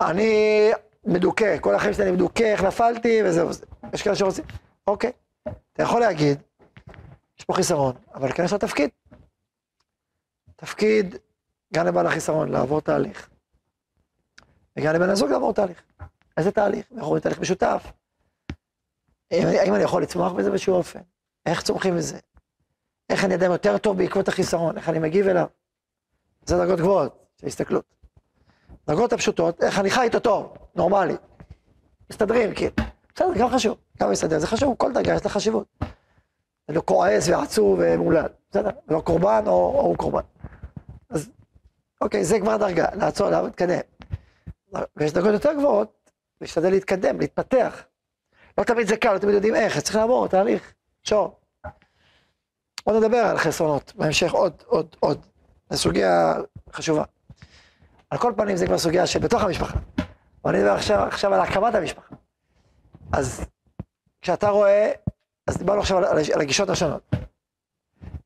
[0.00, 0.70] אני
[1.04, 3.48] מדוכא, כל החיים שלי אני מדוכא, איך נפלתי, וזהו.
[3.92, 4.44] יש כאלה שרוצים,
[4.86, 5.12] אוקיי.
[5.72, 6.38] אתה יכול להגיד,
[7.38, 8.90] יש פה חיסרון, אבל כן יש לו תפקיד.
[10.56, 11.16] תפקיד
[11.74, 13.28] גם לבעל החיסרון לעבור תהליך,
[14.76, 15.82] וגם לבן הזוג לעבור תהליך.
[16.36, 16.86] איזה תהליך?
[16.92, 17.92] אנחנו רואים תהליך משותף.
[19.30, 21.00] האם אני יכול לצמוח בזה באיזשהו אופן?
[21.46, 22.18] איך צומחים בזה?
[23.10, 24.76] איך אני אדם יותר טוב בעקבות החיסרון?
[24.76, 25.46] איך אני מגיב אליו?
[26.46, 27.84] זה דרגות גבוהות של הסתכלות.
[28.86, 31.16] דרגות הפשוטות, איך אני חי איתו טוב, נורמלי.
[32.10, 32.72] מסתדרים, כאילו.
[33.14, 35.66] בסדר, גם חשוב, גם מסתדר, זה חשוב, כל דרגה יש לה חשיבות.
[36.68, 38.70] זה לא כועס ועצוב ומולל, בסדר?
[38.88, 40.20] לא קורבן או, או הוא קורבן.
[41.10, 41.30] אז
[42.00, 43.80] אוקיי, זה כבר דרגה, לעצור, להתקדם.
[44.96, 47.84] ויש דרגות יותר גבוהות, להשתדל להתקדם, להתפתח.
[48.58, 51.40] לא תמיד זה קל, לא תמיד יודעים איך, צריך לעבור תהליך, שור.
[52.84, 55.26] עוד נדבר על חסרונות, בהמשך עוד, עוד, עוד.
[55.70, 56.34] זו סוגיה
[56.72, 57.04] חשובה.
[58.10, 59.78] על כל פנים זה כבר סוגיה שבתוך המשפחה.
[60.44, 62.14] אבל אני מדבר עכשיו, עכשיו על הקמת המשפחה.
[63.12, 63.44] אז
[64.22, 64.92] כשאתה רואה,
[65.46, 66.04] אז דיברנו עכשיו על,
[66.34, 67.02] על הגישות השונות.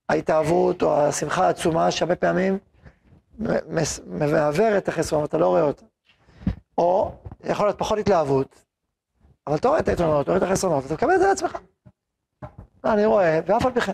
[0.08, 2.58] ההתאהבות או השמחה העצומה שהרבה פעמים
[4.06, 5.84] מעוור את החסרון, אתה לא רואה אותה.
[6.78, 8.64] או יכול להיות פחות התלהבות,
[9.46, 11.58] אבל אתה רואה את היתרונות, רואה את החסרונות, אתה מקבל את זה לעצמך.
[12.84, 13.92] אני רואה, ואף על פי כן.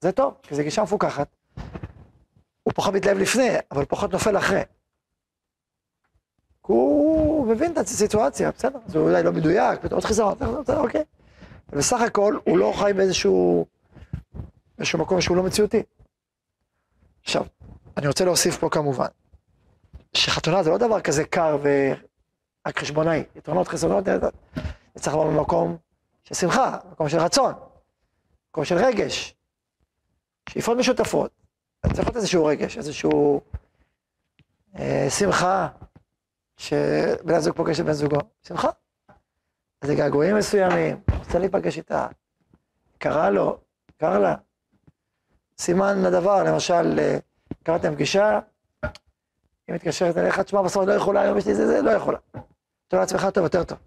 [0.00, 1.28] זה טוב, כי זו גישה מפוקחת.
[2.62, 4.62] הוא פחות מתלהב לפני, אבל פחות נופל אחרי.
[6.66, 11.04] הוא מבין את הסיטואציה, בסדר, זה אולי לא מדויק, עוד חיסרון, בסדר, אוקיי.
[11.74, 13.66] ובסך הכל הוא לא חי באיזשהו,
[14.78, 15.82] באיזשהו מקום שהוא לא מציאותי.
[17.22, 17.46] עכשיו,
[17.96, 19.06] אני רוצה להוסיף פה כמובן,
[20.12, 25.76] שחתונה זה לא דבר כזה קר ורק חשבונאי, יתרונות, חסרונות, זה צריך לבוא ממקום
[26.24, 27.54] של שמחה, מקום של רצון,
[28.50, 29.34] מקום של רגש,
[30.48, 31.30] שאיפות משותפות,
[31.86, 33.40] צריך להיות איזשהו רגש, איזשהו
[34.78, 35.68] אה, שמחה,
[36.56, 38.68] שבן הזוג פוגש את בן זוגו, שמחה.
[39.84, 42.06] זה געגועים מסוימים, רוצה להיפגש איתה,
[42.98, 43.58] קרה לו,
[43.96, 44.34] קרה לה.
[45.58, 47.18] סימן לדבר, למשל, אה,
[47.62, 48.40] קראתם פגישה,
[49.66, 52.18] היא מתקשרת אליך, תשמע, בסוף לא יכולה, היום יש לי זה, זה, לא יכולה.
[52.88, 53.78] אתה לעצמך טוב, יותר טוב.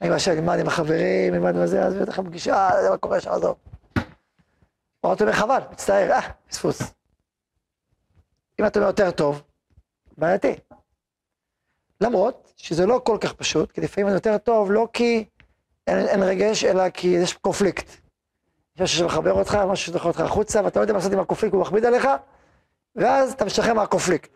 [0.00, 3.20] אני משל, נלמד עם החברים, נלמד עם זה, אז יש לכם פגישה, זה מה קורה
[3.20, 3.56] שם, עזוב.
[5.04, 6.82] או אתה אומר, חבל, מצטער, אה, פספוס.
[8.60, 9.42] אם אתה אומר יותר טוב,
[10.18, 10.54] בעייתי.
[12.00, 15.24] למרות שזה לא כל כך פשוט, כי לפעמים זה יותר טוב לא כי
[15.86, 17.88] אין, אין רגש, אלא כי יש קונפליקט.
[18.76, 21.54] יש משהו שמחבר אותך, משהו שדוחר אותך החוצה, ואתה לא יודע מה לעשות עם הקונפליקט,
[21.54, 22.08] הוא מכביד עליך,
[22.96, 24.30] ואז אתה משתחרר מהקונפליקט.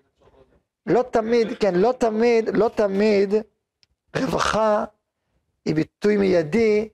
[0.87, 3.35] לא תמיד, כן, לא תמיד, לא תמיד
[4.17, 4.85] רווחה
[5.65, 6.89] היא ביטוי מיידי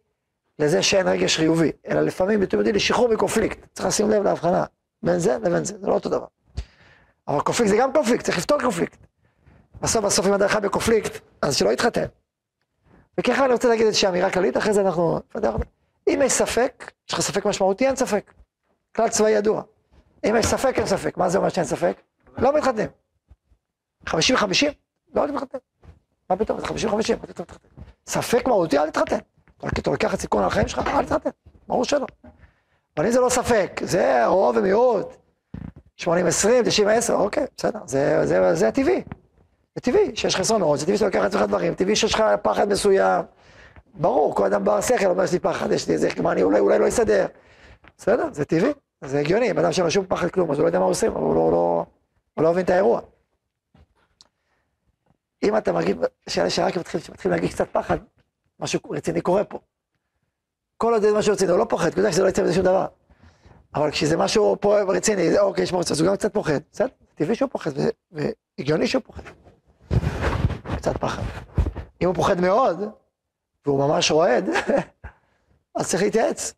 [0.59, 3.59] לזה שאין רגש חיובי, אלא לפעמים ביטוי מיידי לשחרור מקונפליקט.
[3.73, 4.65] צריך לשים לב להבחנה
[5.03, 6.27] בין זה לבין זה, זה לא אותו דבר.
[7.29, 9.10] אבל קונפליקט זה גם קונפליקט, צריך לפתור קונפליקט.
[9.81, 12.05] בסוף בסוף אם אחד בקונפליקט, אז שלא יתחתן.
[13.21, 15.21] וככה אני רוצה להגיד איזושהי אמירה כללית, אחרי זה אנחנו.
[16.09, 18.33] אם יש ספק, יש לך ספק משמעותי, אין ספק.
[18.97, 19.63] כלל צבאי ידוע.
[20.25, 21.17] אם יש ספק, אין ספק.
[21.17, 21.97] מה זה אומר שאין ספק?
[22.39, 22.89] לא מתחתנים.
[24.09, 24.13] 50-50?
[25.15, 25.59] לא מתחתן.
[26.31, 26.61] מה פתאום?
[26.61, 27.69] זה 50-50, מה פתאום מתחתן?
[28.07, 29.19] ספק מהותי, אל תתחתן.
[29.67, 31.31] אתה לוקח את סיכון על החיים שלך, אל תתחתן.
[31.69, 32.07] ברור שלא.
[32.97, 35.17] אבל אם זה לא ספק, זה רוב ומיעוט.
[36.01, 37.79] 80-20, 90-10, אוקיי, בסדר,
[38.55, 39.05] זה הטבעי.
[39.75, 43.25] זה טבעי שיש חסרונות, זה טבעי שאתה לוקח לעצמך דברים, טבעי שיש לך פחד מסוים.
[43.95, 46.59] ברור, כל אדם בר שכל אומר, יש לי פחד, יש לי איזה, מה אני אולי,
[46.59, 47.27] אולי לא אסדר.
[47.99, 48.73] בסדר, זה טבעי,
[49.05, 51.13] זה הגיוני, אם אדם שאין לו שום פחד כלום, אז הוא לא יודע מה עושים,
[51.13, 51.85] הוא לא, לא,
[52.35, 53.01] הוא לא מבין את האירוע.
[55.43, 55.97] אם אתה מרגיש,
[56.29, 57.99] שאלה שרק מתחיל, מתחיל להרגיש קצת פחד,
[58.61, 59.59] משהו רציני קורה פה.
[60.77, 62.55] כל עוד זה משהו רציני, הוא לא פוחד, כי הוא יודע שזה לא יצא מזה
[62.55, 62.87] שום דבר.
[63.75, 66.59] אבל כשזה משהו פה רציני, אוקיי, יש מרצה, אז הוא גם קצת פוחד.
[66.73, 67.71] בסדר, טבעי שהוא פוחד,
[68.13, 69.23] והגיוני שהוא פוחד.
[70.81, 71.23] קצת פחד.
[72.03, 72.81] אם הוא פוחד מאוד,
[73.67, 74.49] והוא ממש רועד,
[75.77, 76.55] אז צריך להתייעץ.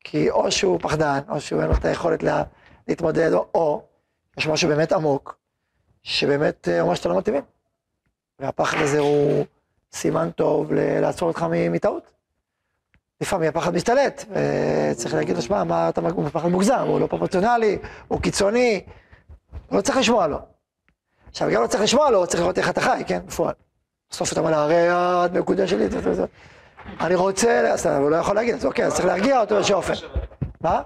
[0.00, 2.42] כי או שהוא פחדן, או שהוא אין לו את היכולת לה,
[2.88, 3.82] להתמודד, או, או
[4.38, 5.38] יש משהו באמת עמוק,
[6.02, 7.42] שבאמת אומר שאתה לא מתאימים.
[8.38, 9.44] והפחד הזה הוא
[9.92, 12.10] סימן טוב לעצור אותך מטעות.
[13.20, 17.78] לפעמים הפחד משתלט, וצריך להגיד לו, שמע, מה אתה, הוא פחד מוגזם, הוא לא פרופורציונלי,
[18.08, 18.84] הוא קיצוני,
[19.72, 20.38] לא צריך לשמוע לו.
[21.28, 23.54] עכשיו, גם לא צריך לשמוע לו, צריך לראות איך אתה חי, כן, בפועל.
[24.10, 25.88] בסוף אתה אומר לה, הרי את מקודש שלי,
[27.00, 29.92] אני רוצה, אז הוא לא יכול להגיד, אז אוקיי, אז צריך להרגיע אותו באיזשהו אופן.
[30.60, 30.82] מה?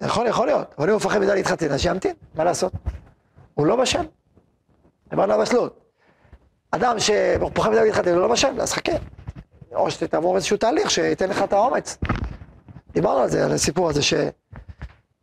[0.00, 2.72] יכול, יכול להיות, אבל אם הוא מפחד מדי להתחתן, אז שימתין, מה לעשות?
[3.54, 4.06] הוא לא בשל.
[5.10, 5.80] דיברנו על בשלות.
[6.70, 8.92] אדם שפוחד מדי להתחתן, הוא לא בשל, אז חכה.
[9.74, 11.98] או שתעבור איזשהו תהליך שייתן לך את האומץ.
[12.92, 14.14] דיברנו על זה, על הסיפור הזה ש...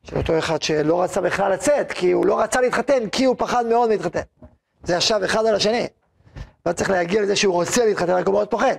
[0.10, 3.65] של אותו אחד שלא רצה בכלל לצאת, כי הוא לא רצה להתחתן, כי הוא פחד
[3.65, 4.22] מאוד להתחתן.
[4.84, 5.88] זה ישב אחד על השני.
[6.65, 8.76] לא צריך להגיע לזה שהוא רוצה להתחתן, רק הוא מאוד פוחד.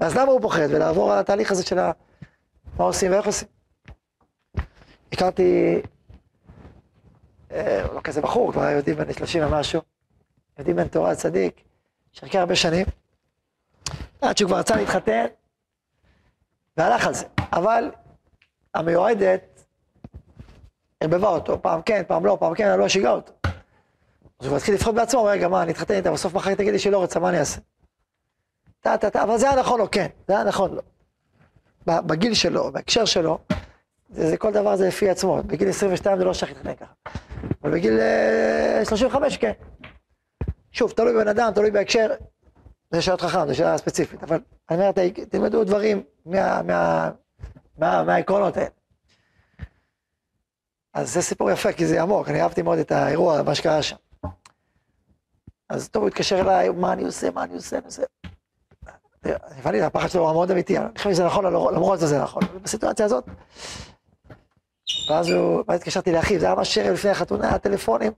[0.00, 0.66] ואז למה הוא פוחד?
[0.70, 1.92] ולעבור על התהליך הזה של ה...
[2.78, 3.48] מה עושים ואיך עושים.
[5.12, 5.80] הכרתי,
[7.52, 9.80] אה, לא כזה בחור, כבר יודעים בן 30 ומשהו,
[10.58, 11.60] יודעים בן תורה צדיק,
[12.12, 12.86] שחכה הרבה שנים,
[14.20, 15.24] עד שהוא כבר רצה להתחתן,
[16.76, 17.26] והלך על זה.
[17.52, 17.90] אבל
[18.74, 19.47] המיועדת
[21.00, 23.32] ערבבה אותו, פעם כן, פעם לא, פעם כן, אני לא שיגע אותו.
[24.40, 26.98] אז הוא מתחיל לבחור בעצמו, רגע, מה, אני אתחתן איתה, בסוף מחר תגיד לי שלא
[26.98, 27.60] רוצה, מה אני אעשה?
[28.80, 30.82] טה, טה, טה, אבל זה היה נכון לו, כן, זה היה נכון לו.
[31.86, 33.38] בגיל שלו, בהקשר שלו,
[34.10, 36.92] זה, זה כל דבר זה לפי עצמו, בגיל 22 זה לא שייך להתחתן ככה.
[37.62, 38.00] אבל בגיל
[38.84, 39.52] 35 אה, כן.
[40.72, 42.10] שוב, תלוי בבן אדם, תלוי בהקשר,
[42.90, 44.92] זה שאלות חכם, זו שאלה ספציפית, אבל אני אומר,
[45.30, 47.10] תלמדו דברים מה, מה,
[47.78, 48.77] מה, מהעקרונות האלה.
[50.94, 53.96] אז זה סיפור יפה, כי זה עמוק, אני אהבתי מאוד את האירוע, מה שקרה שם.
[55.68, 58.02] אז טוב, הוא התקשר אליי, מה אני עושה, מה אני עושה, אני עושה.
[59.24, 63.24] הבנתי, הפחד שלו הוא מאוד אמיתי, אני חושב שזה נכון, למרות שזה נכון, בסיטואציה הזאת.
[65.10, 68.12] ואז הוא, ואז התקשרתי לאחיו, זה היה ממש ערב לפני החתונה, הטלפונים.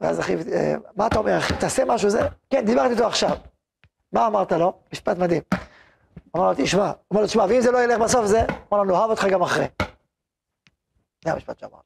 [0.00, 2.20] ואז אחיו, אה, מה אתה אומר, אחי, תעשה משהו, זה,
[2.50, 3.36] כן, דיברתי איתו עכשיו.
[4.12, 4.72] מה אמרת לו?
[4.92, 5.42] משפט מדהים.
[6.36, 8.42] אמר לו, תשמע, אמר לו, תשמע, ואם זה לא ילך בסוף זה,
[8.72, 9.66] אמר לו, נאהב אותך גם אחרי.
[11.24, 11.80] זה המשפט שאמר.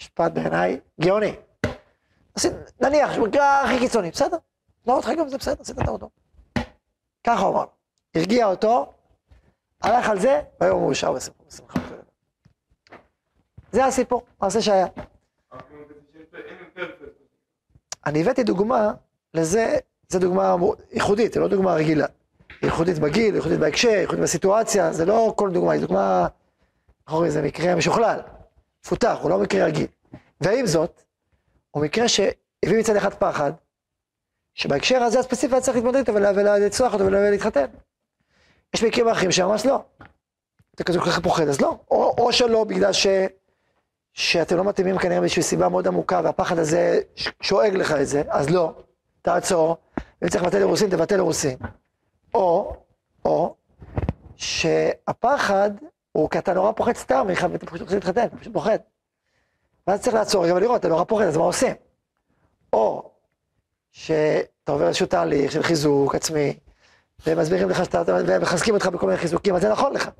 [0.00, 1.36] משפט בעיניי גאוני.
[2.80, 4.36] נניח, מקרה הכי קיצוני, בסדר,
[4.86, 6.10] נאהב אותך גם זה בסדר, עשית את אותו.
[7.26, 7.64] ככה הוא אמר.
[8.14, 8.92] הרגיע אותו,
[9.82, 11.80] הלך על זה, והיום הוא מאושר בשמחה.
[13.72, 14.86] זה הסיפור, מעשה שהיה.
[18.06, 18.92] אני הבאתי דוגמה
[19.34, 19.76] לזה,
[20.08, 20.56] זו דוגמה
[20.92, 22.06] ייחודית, זו לא דוגמה רגילה.
[22.62, 26.28] ייחודית בגיל, ייחודית בהקשר, ייחודית בסיטואציה, זה לא כל דוגמה, היא דוגמה,
[27.06, 28.20] איך אומרים, זה מקרה משוכלל,
[28.84, 29.86] מפותח, הוא לא מקרה רגיל.
[30.40, 31.02] ועם זאת,
[31.70, 33.52] הוא מקרה שהביא מצד אחד פחד,
[34.54, 37.66] שבהקשר הזה הספציפי היה צריך להתמודד איתו ולצלוח אותו ולהתחתן.
[38.74, 39.82] יש מקרים אחרים שממש לא.
[40.74, 41.78] אתה כזה כל כך פוחד, אז לא.
[41.90, 43.06] או, או שלא, בגלל ש,
[44.12, 47.00] שאתם לא מתאימים כנראה באיזושהי סיבה מאוד עמוקה, והפחד הזה
[47.40, 48.72] שואג לך את זה, אז לא,
[49.22, 49.76] תעצור,
[50.22, 51.56] ואם צריך לבטל אירוסין, תבטל אירוסין.
[52.34, 52.76] או,
[53.24, 53.54] או,
[54.36, 55.70] שהפחד
[56.12, 58.78] הוא כי אתה נורא פוחד סתם, ואתה פשוט רוצה להתחתן, אתה פשוט פוחד.
[59.86, 61.74] ואז צריך לעצור רגע ולראות, אתה נורא פוחד, אז מה עושים?
[62.72, 63.10] או
[63.90, 66.58] שאתה עובר איזשהו תהליך של חיזוק עצמי,
[67.26, 70.10] ומסבירים לך שאתה, ומחזקים אותך בכל מיני חיזוקים, אז זה נכון לך.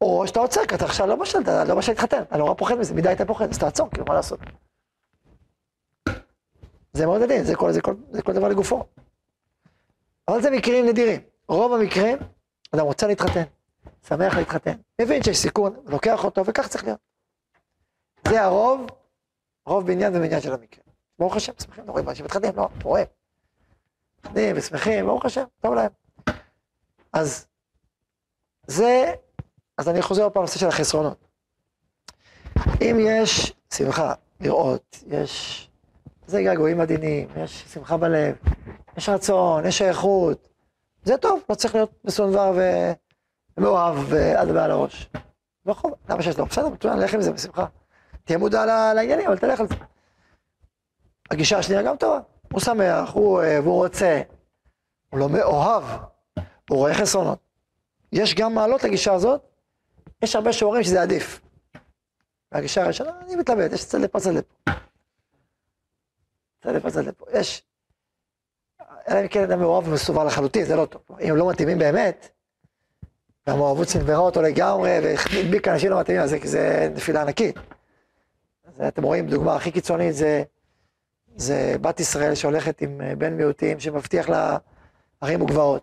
[0.00, 2.74] או שאתה עוצר, כי אתה עכשיו לא בשל, אתה לא בשל להתחתן, אתה נורא פוחד
[2.74, 4.40] מזה, מדי אתה פוחד, אז תעצור, כאילו, מה לעשות?
[6.92, 8.84] זה מאוד עדין, זה כל, זה, כל, זה כל דבר לגופו.
[10.28, 11.20] אבל זה מקרים נדירים.
[11.48, 12.18] רוב המקרים,
[12.74, 13.42] אדם רוצה להתחתן,
[14.08, 16.98] שמח להתחתן, מבין שיש סיכון, לוקח אותו, וכך צריך להיות.
[18.28, 18.86] זה הרוב,
[19.66, 20.84] רוב בעניין ובעניין של המקרה.
[21.18, 23.06] ברוך השם, שמחים, לא רואים אנשים מתחתנים, לא, רואים.
[24.18, 25.90] מתחתנים ושמחים, ברוך השם, טוב להם.
[27.12, 27.46] אז
[28.66, 29.12] זה,
[29.78, 31.28] אז אני חוזר פעם לנושא של החסרונות.
[32.80, 35.70] אם יש שמחה, לראות, יש,
[36.26, 38.36] זה געגועים עדינים, יש שמחה בלב,
[38.96, 40.48] יש רצון, יש שייכות,
[41.04, 42.58] זה טוב, לא צריך להיות מסונבר
[43.58, 45.10] ומאוהב ועד ועל הראש.
[45.64, 46.46] ברחוב, למה שיש לו?
[46.46, 47.66] בסדר, מצוין, לך עם זה בשמחה.
[48.24, 49.74] תהיה מודע לעניינים, אבל תלך על זה.
[51.30, 52.20] הגישה השנייה גם טובה.
[52.52, 54.22] הוא שמח, הוא אוהב, הוא רוצה.
[55.10, 55.84] הוא לא מאוהב,
[56.70, 57.38] הוא רואה חסרונות.
[58.12, 59.42] יש גם מעלות לגישה הזאת,
[60.22, 61.40] יש הרבה שאומרים שזה עדיף.
[62.52, 64.70] והגישה הראשונה, אני מתלבט, יש צד לפה, צד לפה.
[66.62, 67.26] צד לפה, צד לפה.
[67.32, 67.62] יש,
[69.08, 71.02] אלא אם כן אדם מאוהב ומסובר לחלוטין, זה לא טוב.
[71.20, 72.28] אם לא מתאימים באמת,
[73.48, 77.56] והמאוהבות סנוורה אותו לגמרי, והדביק אנשים לא מתאימים, אז זה, זה נפילה ענקית.
[78.66, 80.42] אז אתם רואים, דוגמה הכי קיצונית זה,
[81.36, 84.56] זה בת ישראל שהולכת עם אה, בן מיעוטים שמבטיח לה
[85.20, 85.82] ערים וגבעות.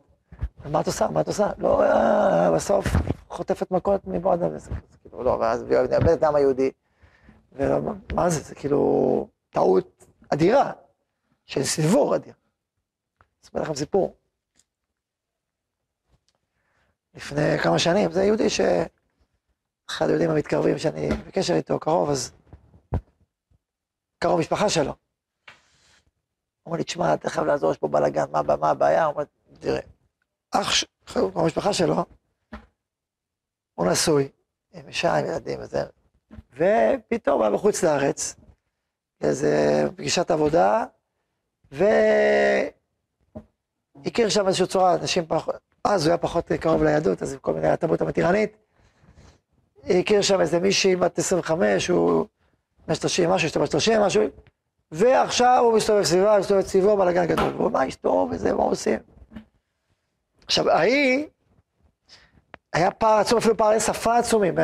[0.65, 1.07] מה את עושה?
[1.07, 1.49] מה את עושה?
[1.57, 2.85] לא, אה, בסוף
[3.29, 4.69] חוטפת מכות מבעד הזה.
[5.01, 6.71] כאילו, לא, ואז מאבדת את העם היהודי.
[7.51, 8.39] ומה זה?
[8.39, 10.71] זה כאילו טעות אדירה,
[11.45, 12.33] של סיבור אדיר.
[13.43, 14.13] אספר לכם סיפור.
[17.15, 18.61] לפני כמה שנים, זה יהודי ש...
[19.89, 22.31] אחד היהודים המתקרבים שאני בקשר איתו קרוב, אז
[24.19, 24.95] קרוב משפחה שלו.
[26.65, 29.05] אומר לי, תשמע, אתה חייב לעזור, יש פה בלאגן, מה, מה הבעיה?
[29.05, 29.23] הוא אומר,
[29.59, 29.79] תראה,
[30.51, 30.71] אח,
[31.15, 32.05] המשפחה שלו,
[33.73, 34.29] הוא נשוי,
[34.73, 35.83] עם אישה, עם ילדים וזה,
[36.53, 38.35] ופתאום היה בחוץ לארץ,
[39.21, 40.85] איזה פגישת עבודה,
[41.71, 41.89] והכיר
[44.29, 47.67] שם איזושהי צורה, אנשים פחות, אז הוא היה פחות קרוב ליהדות, אז עם כל מיני
[47.67, 48.57] התרבות המתירנית.
[49.89, 52.25] הכיר שם איזה מישהי בת 25, הוא
[52.87, 54.23] בן 30 משהו, אשתו בת 30 משהו,
[54.91, 57.53] ועכשיו הוא מסתובב סביבה, מסתובב סביבו, בלאגן גדול.
[57.57, 58.99] והוא מה אשתו וזה, מה עושים?
[60.45, 61.27] עכשיו, ההיא,
[62.73, 64.55] היה פער עצום, אפילו פערי שפה עצומים,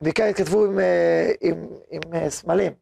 [0.00, 1.54] בעיקר התכתבו עם, אה, עם,
[1.90, 2.72] עם, עם אה, סמלים,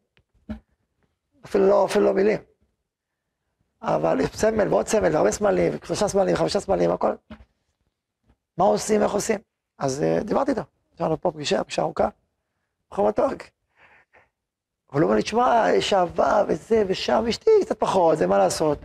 [1.45, 2.39] אפילו לא, אפילו לא מילים.
[3.81, 7.11] אבל סמל ועוד סמל, והרבה סמלים, ושלושה סמלים, חמישה סמלים, הכל.
[8.57, 9.39] מה עושים, איך עושים?
[9.77, 10.61] אז uh, דיברתי איתו,
[10.95, 12.09] יש לנו פה פגישה, פגישה ארוכה,
[12.91, 13.43] בחור מתוק.
[14.91, 18.77] אבל הוא אומר לי, תשמע, יש אהבה וזה ושם, אשתי קצת פחות, זה מה לעשות.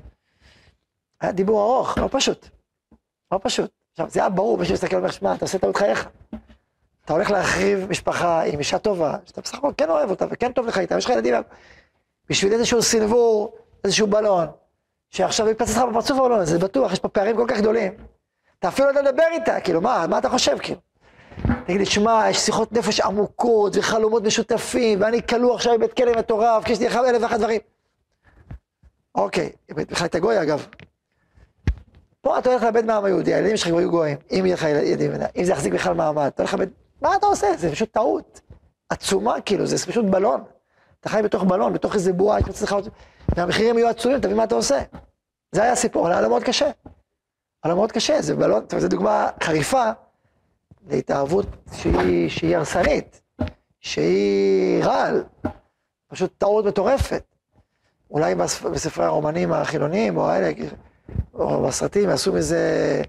[1.20, 2.48] היה דיבור ארוך, לא פשוט.
[3.32, 3.70] לא פשוט.
[3.92, 6.08] עכשיו, זה היה ברור, מי שמסתכל אומר, שמע, אתה עושה טעות חייך.
[7.04, 10.66] אתה הולך להחריב משפחה עם אישה טובה, שאתה בסך הכל כן אוהב אותה וכן טוב
[10.66, 11.34] לך איתה, יש לך ילדים,
[12.28, 13.54] בשביל איזשהו סנוור,
[13.84, 14.46] איזשהו בלון,
[15.10, 17.92] שעכשיו יפצץ לך בפרצוף הבלון הזה, זה בטוח, יש פה פערים כל כך גדולים.
[18.62, 20.80] אתה אפילו לא יודע לדבר איתה, כאילו, מה, מה אתה חושב, כאילו?
[21.66, 26.64] תגיד לי, שמע, יש שיחות נפש עמוקות וחלומות משותפים, ואני כלוא עכשיו בבית כלא מטורף,
[26.64, 27.60] כי יש לי אלף ואחת דברים.
[29.14, 30.66] אוקיי, בכלל את הגוי אגב.
[32.20, 35.44] פה אתה הולך לאבד מהעם היהודי, הילדים שלך יהיו גויים, אם יהיה לך ילדים, אם
[35.44, 36.66] זה יחזיק בכלל מעמד, אתה הולך לאבד,
[37.00, 37.46] מה אתה עושה?
[37.56, 38.40] זה פשוט טעות
[38.88, 40.44] עצומה, כאילו, זה פשוט בלון.
[41.00, 42.38] אתה חי בתוך בלון, בתוך איזה בועה,
[43.36, 44.82] והמחירים יהיו עצומים, תבין מה אתה עושה.
[45.52, 46.70] זה היה הסיפור, היה לו מאוד קשה.
[47.62, 49.90] היה לו מאוד קשה, זה בלון, זו דוגמה חריפה
[50.88, 53.22] להתערבות שהיא, שהיא הרסנית,
[53.80, 55.24] שהיא רעל,
[56.08, 57.22] פשוט טעות מטורפת.
[58.10, 58.34] אולי
[58.72, 60.50] בספרי הרומנים החילוניים, או האלה,
[61.34, 63.02] או בסרטים, יעשו מזה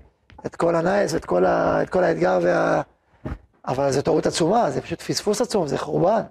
[0.46, 2.82] את כל הנייס ואת כל, ה, את כל האתגר וה...
[3.68, 6.22] אבל זו טעות עצומה, זה פשוט פספוס עצום, זה חורבן.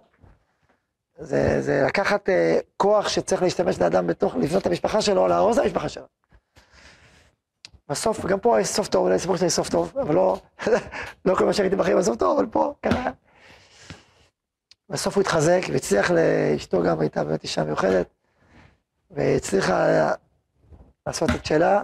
[1.18, 2.32] זה, זה לקחת uh,
[2.76, 6.21] כוח שצריך להשתמש לאדם בתוך, לבנות את המשפחה שלו, להרוס את המשפחה שלו.
[7.92, 10.40] בסוף, גם פה יש סוף טוב, אולי סיפור שלי סוף טוב, אבל לא,
[11.24, 13.10] לא כל מה שראיתי בחיים בסוף טוב, אבל פה קרה.
[14.88, 18.06] בסוף הוא התחזק והצליח לאשתו גם הייתה באמת אישה מיוחדת.
[19.10, 19.86] והצליחה
[21.06, 21.82] לעשות את שלה,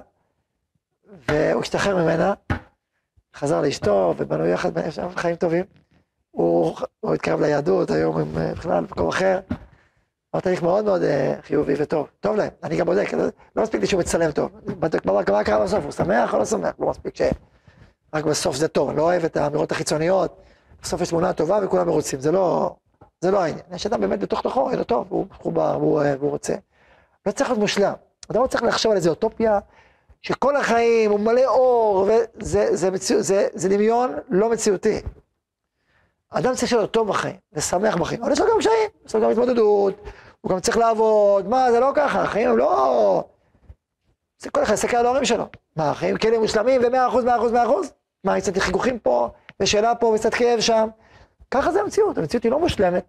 [1.29, 2.35] והוא השתחרר ממנה,
[3.37, 4.71] חזר לאשתו, ובנו יחד
[5.17, 5.65] חיים טובים.
[6.31, 9.41] הוא, הוא התקרב ליהדות, היום הם בכלל במקום אחר.
[10.39, 13.13] היה תהליך מאוד מאוד אה, חיובי וטוב, טוב להם, אני גם בודק,
[13.57, 16.73] לא, מספיק לי שהוא מצלם טוב, בודק מה קרה בסוף, הוא שמח או לא שמח,
[16.79, 17.23] לא מספיק ש...
[18.15, 20.37] רק בסוף זה טוב, לא אוהב את האמירות החיצוניות,
[20.83, 22.75] בסוף יש תמונה טובה וכולם מרוצים, זה לא,
[23.21, 23.65] זה לא העניין.
[23.73, 26.55] יש אדם באמת בתוך תוכו, אין לו טוב, הוא מחובר, הוא אוהב, הוא רוצה.
[27.27, 27.93] לא צריך להיות מושלם,
[28.31, 29.59] אדם לא צריך לחשוב על איזה אוטופיה,
[30.23, 35.01] שכל החיים הוא מלא אור, וזה זה, זה, זה, זה דמיון לא מציאותי.
[36.31, 39.31] אדם צריך להיות טוב בחיים, ושמח בחיים, אבל יש לו גם קשיים, יש לו גם
[39.31, 39.95] התמודדות,
[40.41, 43.25] הוא גם צריך לעבוד, מה, זה לא ככה, החיים הם לא...
[44.39, 45.45] זה כל אחד יסתכל על ההורים שלו.
[45.77, 47.93] מה, החיים כאלה מושלמים ומאה אחוז, מאה אחוז, מאה אחוז?
[48.25, 49.29] מה, קצת חיכוכים פה,
[49.61, 50.89] ושאלה פה, וקצת כאב שם?
[51.51, 53.05] ככה זה המציאות, המציאות היא לא מושלמת.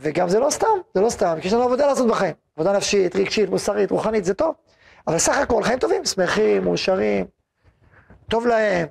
[0.00, 2.34] וגם זה לא סתם, זה לא סתם, כי יש לנו עבודה לעשות בחיים.
[2.56, 4.54] עבודה נפשית, רגשית, מוסרית, רוחנית, זה טוב.
[5.06, 7.26] אבל סך הכל חיים טובים, שמחים, מאושרים,
[8.28, 8.86] טוב להם,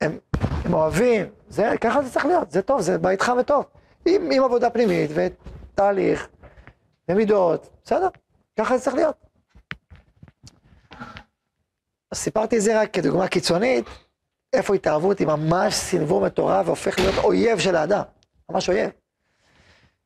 [0.00, 0.18] הם,
[0.64, 3.64] הם אוהבים, זה, ככה זה צריך להיות, זה טוב, זה בית חם וטוב.
[4.06, 5.10] עם, עם עבודה פנימית
[5.76, 6.28] ותהליך
[7.08, 8.08] ומידות, בסדר,
[8.58, 9.16] ככה זה צריך להיות.
[12.10, 13.84] אז סיפרתי את זה רק כדוגמה קיצונית,
[14.52, 18.02] איפה התערבות היא ממש סנוור מטורף והופך להיות אויב של האדם,
[18.50, 18.90] ממש אויב.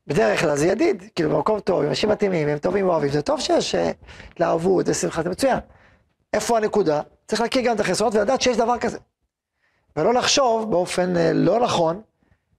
[0.06, 3.40] בדרך כלל זה ידיד, כאילו במקום טוב, עם אנשים מתאימים, הם טובים ואוהבים, זה טוב
[3.40, 5.58] שיש התלהבות ושמחה, זה מצוין.
[6.32, 7.02] איפה הנקודה?
[7.26, 8.98] צריך להכיר גם את החסרונות ולדעת שיש דבר כזה.
[9.96, 12.02] ולא לחשוב באופן אה, לא נכון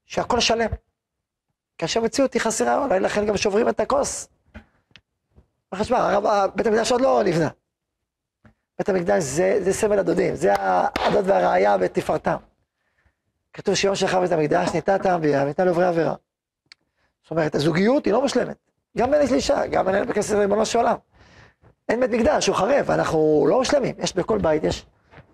[0.05, 0.69] שהכל שלם.
[1.81, 4.29] כאשר מציאות היא חסרה, אולי לכן גם שוברים את הכוס.
[5.75, 6.19] חשבה,
[6.55, 7.49] בית המקדש עוד לא נבנה.
[8.79, 10.53] בית המקדש זה, זה סמל הדודים, זה
[10.95, 12.35] הדוד והראיה בתפארתם.
[13.53, 16.15] כתוב שיום שלך בית המקדש ניתנה טעם ביאה וניתנה לעוברי עבירה.
[17.23, 18.57] זאת אומרת, הזוגיות היא לא מושלמת.
[18.97, 20.95] גם בין איש לאישה, גם בין בכנסת ריבונו של עולם.
[21.89, 23.95] אין בית מקדש, הוא חרב, אנחנו לא מושלמים.
[23.97, 24.85] יש בכל בית, יש,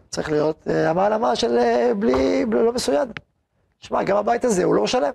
[0.09, 3.19] צריך להיות המעלמה של אה, בלי, בלי, לא מסויד.
[3.79, 5.11] שמע, גם הבית הזה הוא לא שלם.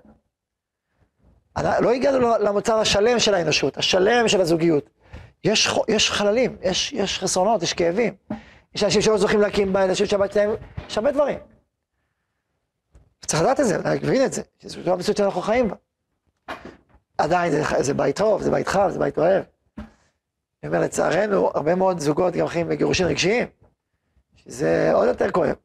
[1.61, 4.89] לא הגענו למצב השלם של האנושות, השלם של הזוגיות.
[5.43, 8.13] יש, יש חללים, יש, יש חסרונות, יש כאבים.
[8.75, 10.49] יש אנשים שלא זוכים להקים בית, אנשים שהבית שלהם,
[10.87, 11.37] יש הרבה דברים.
[13.25, 15.75] צריך לדעת את זה, להבין את זה, שזו המציאות שאנחנו חיים בה.
[17.17, 19.43] עדיין זה, זה בית טוב, זה בית חם, זה בית אוהב.
[19.77, 23.47] אני אומר, לצערנו, הרבה מאוד זוגות גם חיים בגירושים רגשיים,
[24.35, 25.55] שזה עוד יותר כואב.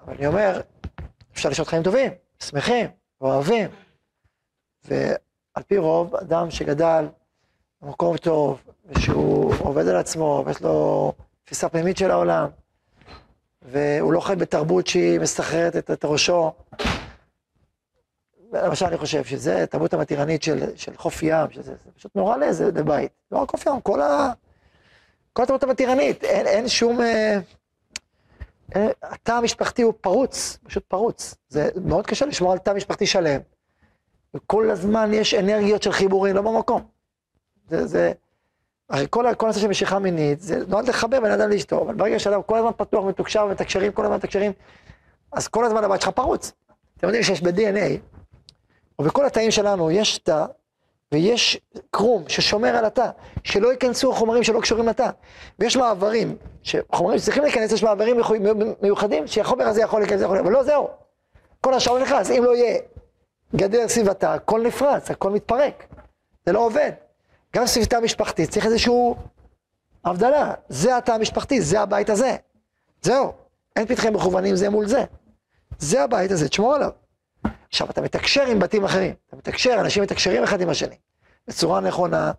[0.00, 0.60] אבל אני אומר,
[1.32, 2.86] אפשר לשאול חיים טובים, שמחים,
[3.20, 3.70] אוהבים.
[4.84, 7.06] ועל פי רוב, אדם שגדל
[7.82, 11.12] במקום טוב, ושהוא עובד על עצמו, ויש לו
[11.44, 12.48] תפיסה פנימית של העולם,
[13.62, 16.52] והוא לא חי בתרבות שהיא מסחררת את, את ראשו.
[18.52, 22.72] למשל, אני חושב שזה התרבות המתירנית של, של חוף ים, שזה זה פשוט נורא לאיזה
[22.72, 23.12] בית.
[23.32, 24.32] לא רק חוף ים, כל, ה,
[25.32, 27.00] כל התרבות המתירנית, אין, אין שום...
[27.00, 27.38] אה,
[28.74, 31.34] אין, התא המשפחתי הוא פרוץ, פשוט פרוץ.
[31.48, 33.40] זה מאוד קשה לשמור על תא משפחתי שלם.
[34.34, 36.82] וכל הזמן יש אנרגיות של חיבורים, לא במקום.
[37.70, 38.12] זה, זה,
[38.90, 42.18] הרי כל, כל הנושא של משיכה מינית, זה נועד לחבר בין אדם לאשתו, אבל ברגע
[42.18, 44.52] שאדם כל הזמן פתוח, מתוקשר, מתקשרים, כל הזמן מתקשרים,
[45.32, 46.52] אז כל הזמן הבית שלך פרוץ.
[46.98, 47.98] אתם יודעים שיש ב-DNA,
[48.98, 50.44] או בכל התאים שלנו, יש תא,
[51.12, 51.60] ויש
[51.90, 53.10] קרום ששומר על התא,
[53.44, 55.10] שלא ייכנסו חומרים שלא קשורים לתא.
[55.58, 56.36] ויש מעברים,
[56.92, 58.20] חומרים שצריכים להיכנס, יש מעברים
[58.82, 60.38] מיוחדים, שהחומר הזה יכול להיכנס, יכול...
[60.38, 60.88] אבל לא זהו.
[61.60, 62.78] כל השאר נכנס, אם לא יהיה
[63.56, 65.86] גדר סביב התא, הכל נפרץ, הכל מתפרק.
[66.46, 66.90] זה לא עובד.
[67.56, 69.16] גם סביב תא משפחתי צריך איזשהו
[70.04, 70.54] הבדלה.
[70.68, 72.36] זה התא המשפחתי, זה הבית הזה.
[73.02, 73.32] זהו.
[73.76, 75.04] אין פתחים מכוונים זה מול זה.
[75.78, 76.90] זה הבית הזה, תשמור עליו.
[77.68, 79.14] עכשיו, אתה מתקשר עם בתים אחרים.
[79.28, 80.96] אתה מתקשר, אנשים מתקשרים אחד עם השני.
[81.48, 82.32] בצורה נכונה,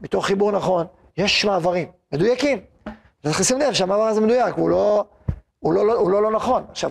[0.00, 0.86] מתוך חיבור נכון.
[1.16, 2.60] יש מעברים, מדויקים.
[3.22, 5.04] צריך לשים לב שהמעבר הזה מדויק, הוא לא,
[5.58, 6.64] הוא לא, הוא לא, לא נכון.
[6.70, 6.90] עכשיו,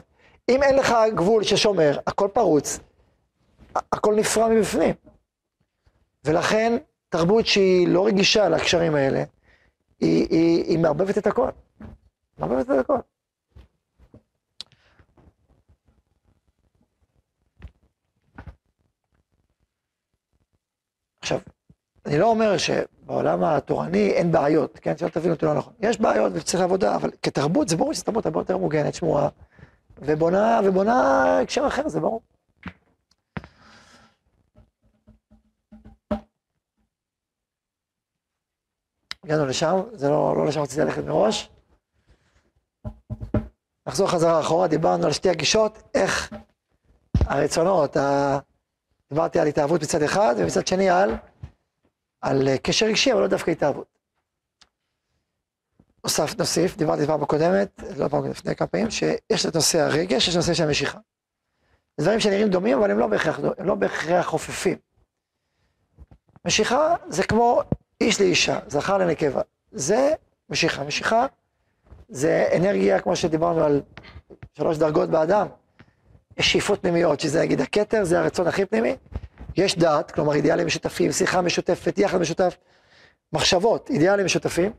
[0.50, 2.80] אם אין לך גבול ששומר, הכל פרוץ,
[3.76, 4.96] הכל נפרע מבפנים.
[6.26, 6.78] ולכן,
[7.10, 9.24] תרבות שהיא לא רגישה לקשרים האלה,
[10.00, 11.50] היא, היא, היא מערבבת את הכל.
[12.38, 12.98] מערבבת את הכל.
[21.22, 21.40] עכשיו,
[22.06, 24.98] אני לא אומר שבעולם התורני אין בעיות, כן?
[24.98, 25.74] שלא תבינו אותי לא נכון.
[25.80, 29.30] יש בעיות וצריך עבודה, אבל כתרבות, זה ברור שתרבות הרבה יותר מוגנת, שמועה,
[29.98, 32.22] ובונה, ובונה הקשר אחר, זה ברור.
[39.24, 41.50] הגענו לשם, זה לא, לא לשם רציתי ללכת מראש.
[43.88, 46.34] נחזור חזרה אחורה, דיברנו על שתי הגישות, איך
[47.26, 48.40] הרצונות, ה...
[49.10, 51.16] דיברתי על התאהבות מצד אחד, ומצד שני על
[52.22, 53.88] על קשר רגשי, אבל לא דווקא התאהבות.
[56.04, 60.30] נוסף, נוסיף, דיברתי פעם הקודמת, לא פעם לפני כמה פעמים, שיש את נושא הרגש, יש
[60.30, 61.00] את נושא של המשיכה.
[62.02, 64.78] דברים שנראים דומים, אבל הם לא בהכרח, הם לא בהכרח חופפים.
[66.46, 67.62] משיכה זה כמו
[68.02, 69.42] איש לאישה, זכר לנקבה.
[69.72, 70.14] זה
[70.50, 70.84] משיכה.
[70.84, 71.26] משיכה
[72.10, 73.82] זה אנרגיה, כמו שדיברנו על
[74.58, 75.48] שלוש דרגות באדם.
[76.38, 78.96] יש שאיפות פנימיות, שזה נגיד הכתר, זה הרצון הכי פנימי.
[79.58, 82.58] יש דעת, כלומר אידיאלים משותפים, שיחה משותפת, יחד משותף,
[83.34, 84.72] מחשבות, אידיאלים משותפים.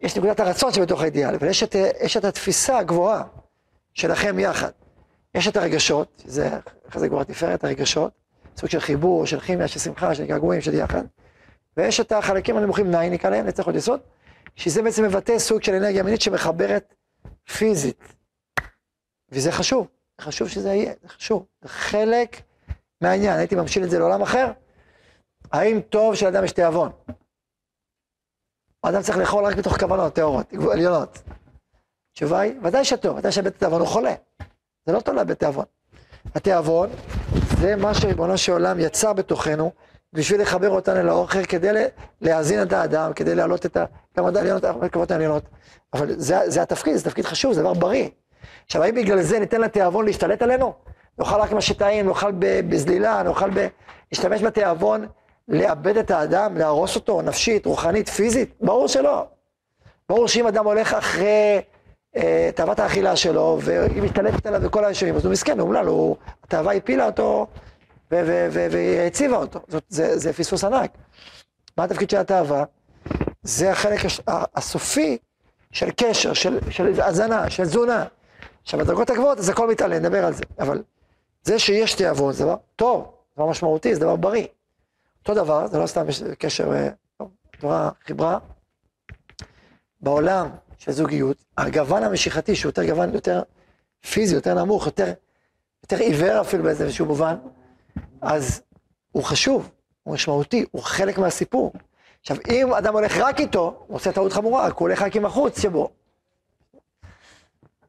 [0.00, 3.22] יש נקודת הרצון שבתוך האידיאל, אבל יש את, יש את התפיסה הגבוהה
[3.94, 4.70] שלכם יחד.
[5.34, 6.50] יש את הרגשות, זה
[6.88, 8.12] אחרי זה כבר תפארת הרגשות,
[8.56, 11.02] סוג של חיבור, של כימיה, של שמחה, של געגועים, של יחד.
[11.78, 14.00] ויש את החלקים הנמוכים, נאי נקרא להם, נצטרך עוד יסוד,
[14.56, 16.94] שזה בעצם מבטא סוג של אנרגיה מינית שמחברת
[17.58, 18.14] פיזית.
[19.30, 19.88] וזה חשוב,
[20.20, 22.42] חשוב שזה יהיה, זה חשוב, זה חלק
[23.00, 24.52] מהעניין, הייתי ממשיל את זה לעולם אחר.
[25.52, 26.90] האם טוב שלאדם יש תיאבון?
[28.84, 31.18] האדם צריך לאכול רק מתוך כוונות טהורות, עליונות.
[32.12, 34.14] התשובה היא, ודאי שטוב, ודאי שבית התיאבון הוא חולה.
[34.86, 35.64] זה לא טוב לאבד תיאבון.
[36.34, 36.90] התיאבון
[37.60, 39.72] זה מה שריבונו של עולם יצר בתוכנו
[40.12, 41.84] בשביל לחבר אותנו לאוכל, כדי
[42.20, 45.42] להאזין את האדם, כדי להעלות את הכמות העליונות, הכמות העליונות.
[45.94, 48.08] אבל זה, זה התפקיד, זה תפקיד חשוב, זה דבר בריא.
[48.66, 50.72] עכשיו, האם בגלל זה ניתן לתיאבון להשתלט עלינו?
[51.18, 53.66] נאכל רק מה שטעים, נאכל בזלילה, נאכל ב...
[54.12, 55.06] להשתמש בתיאבון,
[55.48, 58.54] לאבד את האדם, להרוס אותו, נפשית, רוחנית, פיזית?
[58.60, 59.26] ברור שלא.
[60.08, 61.60] ברור שאם אדם הולך אחרי
[62.16, 65.86] אה, תאוות האכילה שלו, והיא מתעלפת עליו בכל הישובים, אז הוא מסכן, הוא אומלל,
[66.44, 67.46] התאווה הפילה אותו
[68.10, 69.60] והציבה אותו.
[69.68, 70.90] זאת, זה, זה פספוס ענק.
[71.76, 72.64] מה התפקיד של התאווה?
[73.42, 75.18] זה החלק הש, הסופי
[75.72, 78.04] של קשר, של, של הזנה, של תזונה.
[78.62, 80.44] עכשיו, בדרגות הגבוהות, אז הכל מתעלה, נדבר על זה.
[80.58, 80.82] אבל
[81.42, 84.46] זה שיש תיאבון, זה דבר טוב, דבר משמעותי, זה דבר בריא.
[85.20, 86.06] אותו דבר, זה לא סתם
[86.38, 86.88] קשר, אה,
[87.60, 88.38] תורה חיברה.
[90.00, 90.48] בעולם
[90.78, 93.42] של זוגיות, הגוון המשיכתי, שהוא יותר גוון יותר
[94.10, 95.12] פיזי, יותר נמוך, יותר,
[95.82, 97.36] יותר עיוור אפילו באיזשהו מובן,
[98.22, 98.62] אז
[99.12, 99.70] הוא חשוב,
[100.02, 101.72] הוא משמעותי, הוא חלק מהסיפור.
[102.20, 105.62] עכשיו, אם אדם הולך רק איתו, הוא עושה טעות חמורה, הוא הולך רק עם החוץ
[105.62, 105.88] שבו.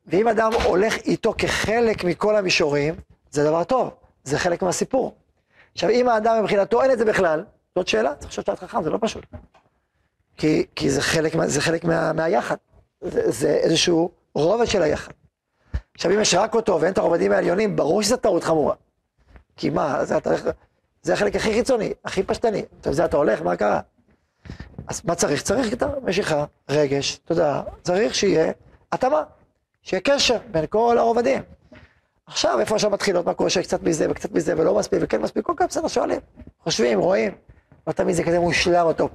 [0.08, 2.96] ואם אדם הולך איתו כחלק מכל המישורים,
[3.32, 3.90] זה דבר טוב,
[4.24, 5.16] זה חלק מהסיפור.
[5.74, 7.44] עכשיו, אם האדם מבחינתו אין את זה בכלל,
[7.76, 9.26] זאת שאלה, צריך לשאול שאלת חכם, זה לא פשוט.
[10.38, 12.56] כי, כי זה חלק, זה חלק מה, מהיחד.
[13.02, 15.12] זה, זה איזשהו רובד של היחד.
[15.96, 18.76] עכשיו, אם יש רק אותו ואין את הרובדים העליונים, ברור שזו טעות חמורה.
[19.60, 20.30] כי מה, זה, אתה,
[21.02, 22.66] זה החלק הכי חיצוני, הכי פשטני.
[22.82, 23.80] טוב, זה אתה הולך, מה קרה?
[24.88, 25.42] אז מה צריך?
[25.42, 27.62] צריך את המשיכה, רגש, תודה.
[27.82, 28.52] צריך שיהיה
[28.92, 29.24] התאמה,
[29.82, 31.42] שיהיה קשר בין כל הרובדים.
[32.26, 35.54] עכשיו, איפה עכשיו מתחילות, מה קורה שקצת מזה וקצת מזה ולא מספיק וכן מספיק, כל
[35.58, 36.20] כך בסדר, שואלים,
[36.64, 37.32] חושבים, רואים.
[37.88, 39.12] לא תמיד זה כזה מושלם הטופ.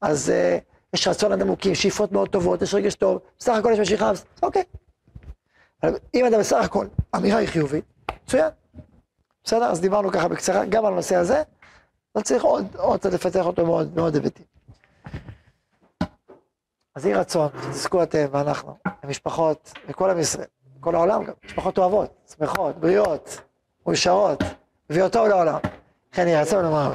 [0.00, 4.12] אז uh, יש רצון עמוקים, שאיפות מאוד טובות, יש רגש טוב, בסך הכל יש משיכה,
[4.42, 4.62] אוקיי.
[6.14, 7.84] אם אדם בסך הכל, אמירה היא חיובית,
[8.24, 8.50] מצוין.
[9.44, 9.64] בסדר?
[9.64, 11.42] אז דיברנו ככה בקצרה גם על הנושא הזה,
[12.14, 14.46] אבל צריך עוד, עוד קצת לפתח אותו מאוד, מאוד היבטים.
[16.94, 20.46] אז יהי רצון, שתזכו אתם ואנחנו, המשפחות, וכל עם ישראל,
[20.80, 23.40] כל העולם גם, משפחות אוהבות, שמחות, בריאות,
[23.86, 24.42] מאושרות,
[24.90, 25.58] מביאות טוב לעולם.
[26.12, 26.94] כן יהי רצון לומר.